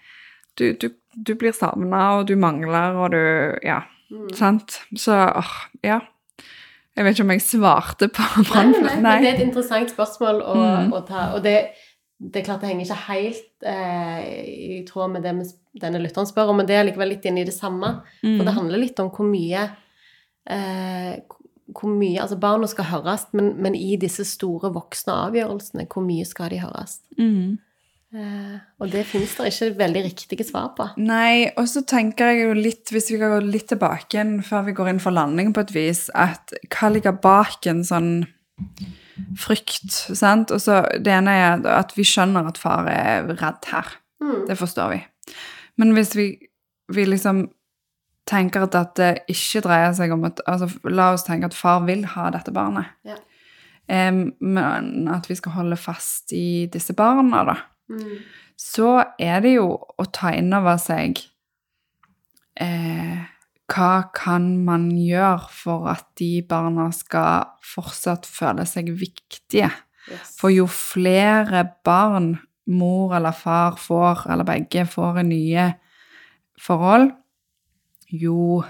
Du, 0.58 0.72
du, 0.78 0.88
du 1.14 1.32
blir 1.38 1.52
savna, 1.52 2.18
og 2.18 2.28
du 2.30 2.36
mangler, 2.38 2.98
og 2.98 3.12
du 3.14 3.58
Ja. 3.66 3.82
Sant? 4.34 4.80
Så 4.96 5.12
åh, 5.12 5.50
ja. 5.84 6.00
Jeg 6.98 7.06
vet 7.06 7.14
ikke 7.14 7.26
om 7.28 7.34
jeg 7.36 7.44
svarte 7.46 8.08
på 8.10 8.24
Nei, 8.58 8.64
nei, 8.98 9.14
det 9.22 9.28
er 9.28 9.36
et 9.36 9.44
interessant 9.44 9.92
spørsmål 9.92 10.42
å, 10.42 10.56
å 10.98 11.02
ta. 11.06 11.28
Og 11.36 11.44
det, 11.44 11.54
det 12.18 12.40
er 12.40 12.46
klart 12.48 12.64
det 12.64 12.72
henger 12.72 12.88
ikke 12.88 13.00
helt 13.06 13.68
eh, 13.70 14.22
i 14.78 14.80
tråd 14.88 15.14
med 15.14 15.26
det 15.26 15.36
vi 15.38 15.48
denne 15.78 16.00
lytteren 16.02 16.26
spør 16.26 16.50
om, 16.50 16.58
men 16.58 16.66
det 16.66 16.74
er 16.74 16.88
likevel 16.88 17.12
litt 17.12 17.26
inne 17.30 17.44
i 17.44 17.46
det 17.46 17.54
samme. 17.54 18.00
For 18.18 18.48
det 18.48 18.56
handler 18.56 18.82
litt 18.82 18.98
om 18.98 19.12
hvor 19.14 19.28
mye 19.30 19.68
eh, 20.50 21.14
hvor 21.76 21.92
mye, 21.92 22.20
altså 22.22 22.38
Barna 22.40 22.68
skal 22.70 22.88
høres, 22.88 23.26
men, 23.36 23.52
men 23.62 23.74
i 23.76 23.96
disse 24.00 24.24
store 24.26 24.70
voksne 24.74 25.14
avgjørelsene, 25.28 25.84
hvor 25.92 26.04
mye 26.06 26.26
skal 26.26 26.52
de 26.52 26.62
høres? 26.62 26.98
Mm. 27.20 27.58
Eh, 28.16 28.56
og 28.80 28.88
det 28.88 29.02
finnes 29.04 29.34
det 29.36 29.50
ikke 29.50 29.74
veldig 29.82 30.02
riktige 30.06 30.46
svar 30.48 30.70
på. 30.76 30.86
Nei, 31.02 31.50
og 31.60 31.66
så 31.68 31.82
tenker 31.88 32.32
jeg 32.32 32.46
jo 32.46 32.54
litt, 32.56 32.88
hvis 32.94 33.10
vi 33.12 33.18
kan 33.20 33.34
gå 33.34 33.42
litt 33.44 33.68
tilbake 33.68 34.16
igjen 34.16 34.38
før 34.46 34.64
vi 34.70 34.76
går 34.78 34.94
inn 34.94 35.02
for 35.02 35.16
landing 35.16 35.52
på 35.52 35.66
et 35.66 35.74
vis, 35.76 36.06
at 36.16 36.54
hva 36.72 36.92
ligger 36.94 37.18
bak 37.20 37.68
en 37.68 37.84
sånn 37.84 38.10
frykt, 39.38 39.92
sant? 39.92 40.54
Og 40.54 40.62
så 40.64 40.80
det 40.96 41.12
ene 41.18 41.36
er 41.36 41.68
at 41.74 41.92
vi 41.98 42.06
skjønner 42.08 42.48
at 42.48 42.60
far 42.60 42.88
er 42.90 43.28
redd 43.28 43.70
her. 43.74 43.94
Det 44.48 44.56
forstår 44.58 44.96
vi. 44.96 45.04
Men 45.78 45.92
hvis 45.94 46.16
vi, 46.16 46.30
vi 46.94 47.06
liksom 47.06 47.44
tenker 48.28 48.64
at 48.64 48.74
dette 48.74 49.14
ikke 49.30 49.62
dreier 49.64 49.92
seg 49.96 50.12
om 50.12 50.26
at 50.28 50.40
altså, 50.48 50.68
La 50.90 51.12
oss 51.14 51.24
tenke 51.24 51.48
at 51.48 51.56
far 51.56 51.84
vil 51.86 52.02
ha 52.16 52.28
dette 52.32 52.52
barnet. 52.52 52.88
Ja. 53.08 53.20
Um, 53.88 54.34
men 54.44 55.08
at 55.08 55.30
vi 55.30 55.36
skal 55.38 55.54
holde 55.54 55.76
fast 55.80 56.34
i 56.36 56.68
disse 56.72 56.92
barna, 56.96 57.44
da 57.48 57.54
så 58.58 58.92
er 59.18 59.42
det 59.44 59.54
jo 59.56 59.70
å 59.72 60.06
ta 60.12 60.32
inn 60.36 60.52
over 60.56 60.76
seg 60.82 61.20
eh, 62.60 63.20
Hva 63.68 63.92
kan 64.16 64.50
man 64.66 64.90
gjøre 64.92 65.48
for 65.54 65.88
at 65.92 66.06
de 66.20 66.42
barna 66.48 66.88
skal 66.92 67.54
fortsatt 67.64 68.28
føle 68.28 68.66
seg 68.68 68.90
viktige? 68.96 69.70
Yes. 70.08 70.34
For 70.40 70.52
jo 70.52 70.66
flere 70.72 71.66
barn 71.84 72.34
mor 72.68 73.14
eller 73.16 73.36
far 73.36 73.78
får, 73.80 74.26
eller 74.32 74.48
begge 74.48 74.84
får 74.88 75.22
i 75.22 75.28
nye 75.28 75.68
forhold, 76.60 77.12
jo 78.08 78.62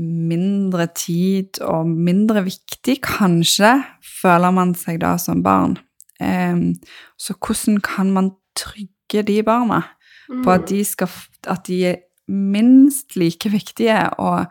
mindre 0.00 0.86
tid 0.96 1.60
og 1.66 1.90
mindre 1.90 2.44
viktig 2.46 2.96
kanskje 3.04 3.74
føler 4.20 4.54
man 4.54 4.74
seg 4.78 5.00
da 5.02 5.16
som 5.20 5.42
barn. 5.44 5.76
Så 6.20 7.34
hvordan 7.38 7.80
kan 7.84 8.12
man 8.12 8.34
trygge 8.58 9.24
de 9.26 9.40
barna 9.46 9.82
på 10.30 10.52
at 10.52 10.68
de, 10.68 10.84
skal, 10.86 11.10
at 11.50 11.64
de 11.66 11.80
er 11.90 11.96
minst 12.30 13.16
like 13.18 13.50
viktige, 13.50 13.98
og 14.22 14.46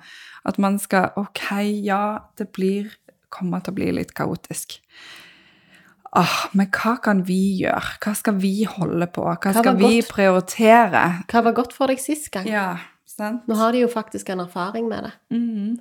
at 0.46 0.60
man 0.60 0.80
skal 0.80 1.14
Ok, 1.20 1.52
ja, 1.86 2.20
det 2.38 2.50
blir, 2.56 2.92
kommer 3.30 3.64
til 3.64 3.74
å 3.74 3.80
bli 3.80 3.92
litt 3.96 4.14
kaotisk. 4.18 4.80
Ah, 6.18 6.48
men 6.58 6.72
hva 6.74 6.96
kan 7.04 7.22
vi 7.28 7.62
gjøre? 7.62 7.98
Hva 8.02 8.16
skal 8.18 8.40
vi 8.42 8.54
holde 8.66 9.06
på? 9.14 9.24
Hva 9.30 9.54
skal 9.54 9.78
vi 9.78 10.00
godt? 10.00 10.10
prioritere? 10.10 11.04
Hva 11.30 11.44
var 11.46 11.56
godt 11.60 11.76
for 11.78 11.92
deg 11.92 12.02
sist 12.02 12.32
gang? 12.34 12.50
Ja, 12.50 12.80
sant? 13.08 13.46
Nå 13.48 13.58
har 13.60 13.76
de 13.76 13.84
jo 13.84 13.92
faktisk 13.92 14.32
en 14.34 14.42
erfaring 14.42 14.90
med 14.90 15.06
det. 15.06 15.14
Mm. 15.36 15.78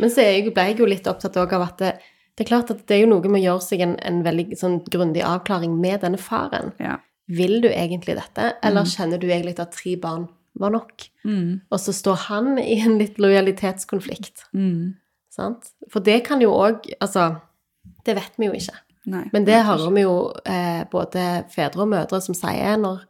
Men 0.00 0.12
så 0.12 0.26
ble 0.52 0.66
jeg 0.68 0.78
jo 0.82 0.88
litt 0.88 1.08
opptatt 1.08 1.38
òg 1.40 1.56
av 1.56 1.64
at 1.70 1.80
det, 1.80 1.94
det 2.40 2.46
er 2.46 2.48
klart 2.54 2.70
at 2.72 2.86
det 2.88 2.96
er 2.96 3.02
jo 3.02 3.08
noe 3.10 3.28
med 3.28 3.42
å 3.42 3.44
gjøre 3.44 3.60
seg 3.66 3.82
en, 3.84 3.90
en 4.00 4.22
veldig 4.24 4.56
sånn 4.56 4.78
grundig 4.88 5.20
avklaring 5.28 5.74
med 5.76 6.00
denne 6.00 6.16
faren. 6.16 6.70
Ja. 6.80 6.94
Vil 7.28 7.58
du 7.60 7.66
egentlig 7.68 8.14
dette, 8.16 8.54
eller 8.64 8.88
kjenner 8.88 9.20
du 9.20 9.26
egentlig 9.28 9.58
at 9.60 9.74
tre 9.76 9.92
barn 10.00 10.22
var 10.58 10.72
nok? 10.72 11.04
Mm. 11.28 11.60
Og 11.68 11.78
så 11.82 11.92
står 11.92 12.16
han 12.30 12.56
i 12.74 12.78
en 12.80 12.96
litt 12.98 13.20
lojalitetskonflikt, 13.20 14.46
Mm. 14.56 14.94
sant? 15.30 15.68
For 15.92 16.00
det 16.00 16.22
kan 16.26 16.40
jo 16.40 16.50
òg 16.56 16.88
Altså, 17.00 17.36
det 18.08 18.14
vet 18.16 18.32
vi 18.40 18.48
jo 18.48 18.52
ikke. 18.56 18.78
Nei. 19.12 19.26
Men 19.32 19.44
det 19.44 19.60
hører 19.64 19.92
vi 19.94 20.02
jo 20.06 20.14
eh, 20.44 20.80
både 20.90 21.44
fedre 21.52 21.84
og 21.84 21.92
mødre 21.92 22.20
som 22.24 22.34
sier 22.36 22.76
når, 22.80 23.04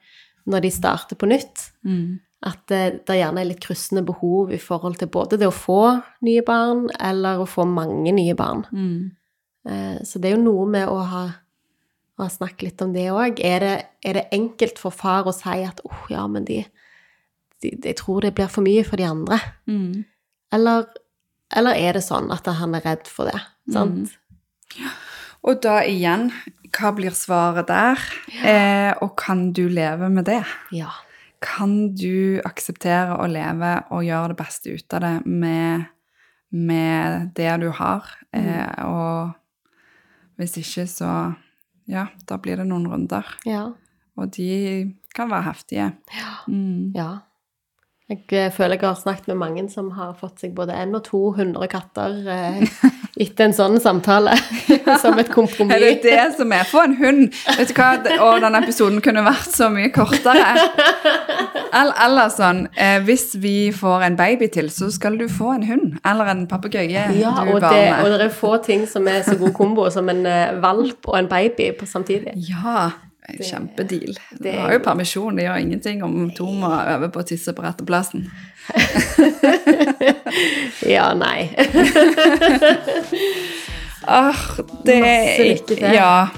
når 0.47 0.61
de 0.67 0.71
starter 0.75 1.17
på 1.17 1.31
nytt, 1.31 1.71
Mm. 1.87 2.19
at 2.43 2.61
det, 2.69 3.07
det 3.07 3.17
gjerne 3.21 3.41
er 3.43 3.49
litt 3.53 3.61
kryssende 3.63 4.03
behov 4.07 4.51
i 4.53 4.59
forhold 4.59 4.99
til 4.99 5.09
både 5.09 5.39
det 5.39 5.47
å 5.49 5.55
få 5.55 6.01
nye 6.27 6.43
barn, 6.43 6.89
eller 6.99 7.39
å 7.43 7.47
få 7.49 7.67
mange 7.69 8.13
nye 8.17 8.35
barn. 8.35 8.67
Mm. 8.73 9.11
Eh, 9.69 9.99
Så 10.05 10.19
det 10.21 10.31
er 10.31 10.37
jo 10.37 10.43
noe 10.45 10.67
med 10.67 10.89
å 10.89 10.99
ha, 11.05 11.25
å 12.19 12.23
ha 12.23 12.29
snakket 12.29 12.63
litt 12.63 12.83
om 12.83 12.93
det 12.93 13.09
òg. 13.13 13.41
Er, 13.45 13.61
det- 13.61 13.87
er 14.05 14.13
det 14.15 14.29
enkelt 14.33 14.79
for 14.79 14.91
far 14.91 15.25
å 15.25 15.33
si 15.35 15.63
at 15.65 15.81
åh, 15.85 16.07
ja, 16.11 16.27
men 16.27 16.45
de, 16.45 16.65
de, 17.63 17.71
de, 17.77 17.93
tror 17.93 18.21
det 18.23 18.35
blir 18.35 18.49
for 18.49 18.63
mye 18.63 18.85
for 18.85 18.97
de 18.97 19.05
andre. 19.05 19.39
Mm. 19.69 20.05
Eller, 20.53 20.87
eller 21.55 21.75
er 21.77 21.93
det 21.99 22.03
sånn 22.07 22.31
at 22.33 22.47
han 22.47 22.75
er 22.75 22.81
redd 22.81 23.07
for 23.07 23.29
det? 23.31 23.41
Sant? 23.73 24.17
Og 25.43 25.61
da 25.63 25.81
igjen, 25.89 26.31
hva 26.77 26.91
blir 26.95 27.15
svaret 27.17 27.67
der? 27.71 28.01
Eh, 28.45 28.93
og 29.03 29.15
kan 29.17 29.53
du 29.53 29.69
leve 29.69 30.09
med 30.13 30.25
det? 30.29 30.43
Ja. 30.73 30.91
Kan 31.41 31.95
du 31.97 32.41
akseptere 32.45 33.17
å 33.17 33.27
leve 33.31 33.85
og 33.91 34.05
gjøre 34.05 34.29
det 34.35 34.37
beste 34.43 34.75
ut 34.77 34.93
av 34.99 35.01
det 35.07 35.15
med, 35.27 35.87
med 36.53 37.31
det 37.39 37.55
du 37.63 37.71
har? 37.73 38.05
Eh, 38.37 38.85
og 38.85 39.33
hvis 40.41 40.57
ikke, 40.61 40.87
så 40.89 41.11
ja, 41.91 42.07
da 42.29 42.39
blir 42.41 42.61
det 42.61 42.69
noen 42.71 42.89
runder. 42.89 43.27
Ja. 43.49 43.67
Og 44.17 44.33
de 44.37 44.49
kan 45.17 45.31
være 45.31 45.49
heftige. 45.51 45.91
Mm. 46.49 46.93
ja. 46.97 47.11
Jeg 48.11 48.25
eh, 48.35 48.49
føler 48.51 48.75
jeg 48.75 48.89
har 48.89 48.97
snakket 48.99 49.29
med 49.31 49.37
mange 49.39 49.63
som 49.71 49.93
har 49.95 50.17
fått 50.19 50.43
seg 50.43 50.55
både 50.57 50.75
én 50.75 50.97
og 50.99 51.05
to 51.07 51.29
hundre 51.37 51.69
katter 51.71 52.17
eh, 52.27 52.65
etter 53.23 53.45
en 53.47 53.55
sånn 53.55 53.77
samtale. 53.83 54.35
som 55.03 55.19
et 55.23 55.31
kompromiss. 55.31 55.77
Er 55.77 55.85
det 55.85 56.01
det 56.03 56.25
som 56.35 56.51
er 56.51 56.67
Få 56.67 56.83
en 56.83 56.97
hund? 56.99 57.37
Vet 57.59 57.71
du 57.71 57.77
hva? 57.79 57.93
Og 58.27 58.41
denne 58.43 58.63
episoden 58.65 58.99
kunne 59.05 59.23
vært 59.27 59.55
så 59.55 59.69
mye 59.71 59.93
kortere. 59.95 60.49
Eller, 61.71 61.95
eller 62.03 62.33
sånn 62.35 62.65
eh, 62.75 62.99
Hvis 63.07 63.37
vi 63.39 63.71
får 63.75 64.09
en 64.09 64.17
baby 64.19 64.49
til, 64.51 64.73
så 64.75 64.89
skal 64.91 65.19
du 65.21 65.29
få 65.31 65.53
en 65.55 65.69
hund. 65.69 66.01
Eller 66.07 66.33
en 66.33 66.43
papegøye. 66.51 67.05
Ja, 67.21 67.37
og 67.45 67.61
det, 67.63 67.85
og 68.01 68.11
det 68.11 68.25
er 68.27 68.35
få 68.35 68.57
ting 68.65 68.89
som 68.91 69.07
er 69.11 69.23
så 69.27 69.37
god 69.39 69.55
kombo 69.55 69.87
som 69.95 70.11
en 70.11 70.25
eh, 70.27 70.57
valp 70.63 71.07
og 71.07 71.21
en 71.21 71.31
baby 71.31 71.71
på 71.79 71.87
samtidig. 71.87 72.35
Ja, 72.51 72.91
en 73.29 73.39
kjempedeal. 73.45 74.15
Du 74.39 74.45
det 74.45 74.55
har 74.59 74.71
jo 74.73 74.79
jo- 74.79 74.85
permisjon, 74.85 75.37
det 75.37 75.45
gjør 75.45 75.57
ingenting 75.61 76.03
om 76.05 76.31
to 76.37 76.47
må 76.53 76.71
øve 76.95 77.09
på 77.13 77.21
å 77.21 77.27
tisse 77.27 77.53
på 77.53 77.63
rette 77.67 77.85
plassen. 77.87 78.31
Ja, 80.87 81.13
nei. 81.15 81.51
Ah, 84.11 84.35
det 84.85 85.01
Masse 85.03 85.43
lykke 85.45 85.77
til. 85.77 85.93
Ja. 85.95 86.29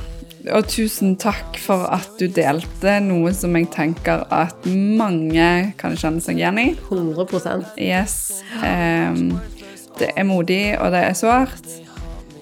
Og 0.51 0.66
tusen 0.66 1.12
takk 1.23 1.55
for 1.62 1.85
at 1.95 2.09
du 2.18 2.25
delte 2.27 2.97
noe 3.05 3.31
som 3.37 3.55
jeg 3.55 3.68
tenker 3.71 4.25
at 4.35 4.64
mange 4.66 5.71
kan 5.79 5.95
kjenne 5.97 6.21
seg 6.25 6.40
igjen 6.40 6.59
i. 6.59 6.64
100 6.90 7.79
Yes. 7.79 8.42
Um, 8.59 9.38
det 10.01 10.11
er 10.18 10.25
modig, 10.27 10.75
og 10.81 10.90
det 10.92 11.05
er 11.07 11.14
sårt. 11.14 11.62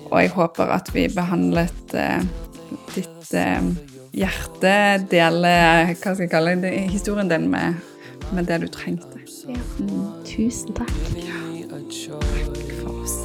Og 0.09 0.17
jeg 0.23 0.31
håper 0.33 0.73
at 0.81 0.89
vi 0.97 1.05
behandlet 1.13 1.93
uh, 1.95 2.25
ditt 2.97 3.35
eh, 3.37 3.61
hjerte, 4.13 5.07
deler 5.11 5.95
Hva 5.95 6.15
skal 6.15 6.25
jeg 6.25 6.31
kalle 6.31 6.55
det? 6.63 6.73
Historien 6.91 7.29
din 7.31 7.49
med, 7.51 7.75
med 8.33 8.45
det 8.47 8.61
du 8.63 8.69
trengte. 8.69 9.07
Tusen 10.27 10.75
takk. 10.75 10.93
Takk 11.71 12.73
for 12.81 13.03
oss. 13.03 13.17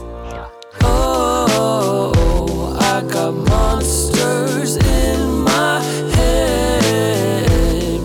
Oh, 0.81 2.77
I 2.79 3.01
got 3.11 3.33
monsters 3.33 4.75
in 4.77 5.41
my 5.41 5.81
head, 6.15 7.47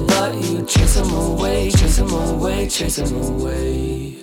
but 0.06 0.34
you 0.34 0.64
chase 0.66 0.94
them 0.94 1.12
away, 1.12 1.70
chase 1.70 1.96
them 1.96 2.12
away, 2.12 2.68
chase 2.68 2.96
them 2.96 3.16
away. 3.16 4.19